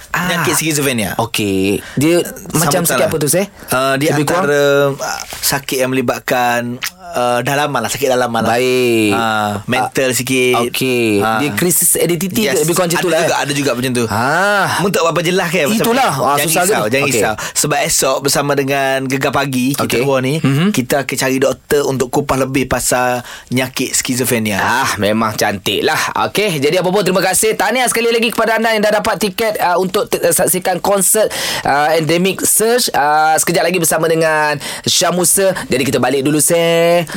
Ah. 0.09 0.25
Penyakit 0.25 0.57
skizofrenia 0.57 1.15
Okey 1.15 1.79
Dia 1.95 2.27
Macam 2.51 2.83
Sambutan 2.83 2.91
sakit 2.91 2.99
lah. 2.99 3.09
apa 3.09 3.17
tu 3.17 3.29
Seh 3.31 3.47
Uh, 3.69 3.95
dia 3.95 4.11
Lebih 4.13 4.25
kurang? 4.27 4.51
antara 4.51 4.63
uh, 4.91 5.23
sakit 5.39 5.79
yang 5.79 5.93
melibatkan 5.93 6.81
uh, 7.11 7.39
dalaman 7.41 7.79
lah, 7.79 7.89
sakit 7.89 8.09
dalaman 8.09 8.41
lah. 8.41 8.51
Baik. 8.51 9.11
Uh, 9.11 9.51
mental 9.65 10.09
sikit. 10.11 10.55
Okey 10.65 11.19
Ah. 11.19 11.39
Dia 11.39 11.51
krisis 11.53 11.95
identiti 11.95 12.45
ke 12.45 12.55
Lebih 12.55 12.73
kurang 12.73 12.89
macam 12.89 12.97
ada 12.97 13.03
tu 13.03 13.09
lah 13.09 13.21
juga, 13.21 13.35
eh? 13.35 13.41
Ada 13.41 13.53
juga 13.53 13.71
macam 13.73 13.93
tu. 13.93 14.05
Ah. 14.09 14.67
Mu 14.79 14.89
tak 14.89 15.03
berapa 15.03 15.21
jelas 15.23 15.49
kan 15.49 15.67
Itulah. 15.69 16.13
Ah, 16.15 16.37
Jangan 16.37 16.47
susah 16.47 16.63
risau? 16.65 16.85
Jangan 16.87 17.05
Okey. 17.05 17.15
risau 17.15 17.35
Sebab 17.55 17.79
esok 17.83 18.17
Bersama 18.21 18.53
dengan 18.53 18.97
Gegar 19.05 19.31
Pagi 19.31 19.73
Kita 19.73 19.87
keluar 19.89 20.21
ni 20.21 20.39
Mhm. 20.39 20.71
Kita 20.71 21.03
akan 21.03 21.17
cari 21.17 21.37
doktor 21.37 21.83
Untuk 21.85 22.09
kupas 22.09 22.39
lebih 22.39 22.67
Pasal 22.67 23.21
Nyakit 23.49 23.95
skizofrenia 23.95 24.59
Ah, 24.59 24.91
memang 24.97 25.35
cantik 25.35 25.81
lah. 25.81 25.99
Okey, 26.21 26.59
jadi 26.59 26.79
apa 26.79 26.89
pun 26.89 27.01
terima 27.01 27.21
kasih. 27.21 27.55
Tahniah 27.55 27.87
sekali 27.87 28.09
lagi 28.09 28.29
kepada 28.29 28.57
anda 28.57 28.71
yang 28.71 28.81
dah 28.81 28.95
dapat 28.95 29.17
tiket 29.19 29.57
uh, 29.57 29.77
untuk 29.77 30.07
t- 30.07 30.21
saksikan 30.21 30.79
konsert 30.79 31.31
uh, 31.63 31.91
Endemic 31.91 32.43
Search. 32.43 32.91
Uh, 32.91 33.35
sekejap 33.35 33.63
lagi 33.63 33.79
bersama 33.79 34.07
dengan 34.07 34.57
Syah 34.83 35.11
Musa. 35.11 35.55
Jadi 35.65 35.83
kita 35.83 35.99
balik 35.99 36.23
dulu, 36.23 36.39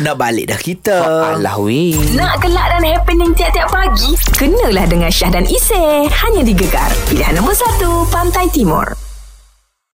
Nak 0.02 0.16
balik 0.18 0.54
dah 0.54 0.60
kita 0.60 0.98
Alah, 1.38 1.58
weh. 1.62 1.98
Nak 2.14 2.42
gelak 2.44 2.68
dan 2.78 2.84
happening 2.86 3.32
tiap-tiap 3.34 3.70
pagi? 3.72 4.14
Kenalah 4.38 4.86
dengan 4.90 5.10
Syah 5.10 5.32
dan 5.34 5.46
Isy. 5.48 6.10
Hanya 6.10 6.42
di 6.46 6.54
Gegar. 6.54 6.92
Pilihan 7.10 7.38
nombor 7.38 7.56
1, 7.58 7.82
Pantai 8.14 8.48
Timur. 8.50 9.11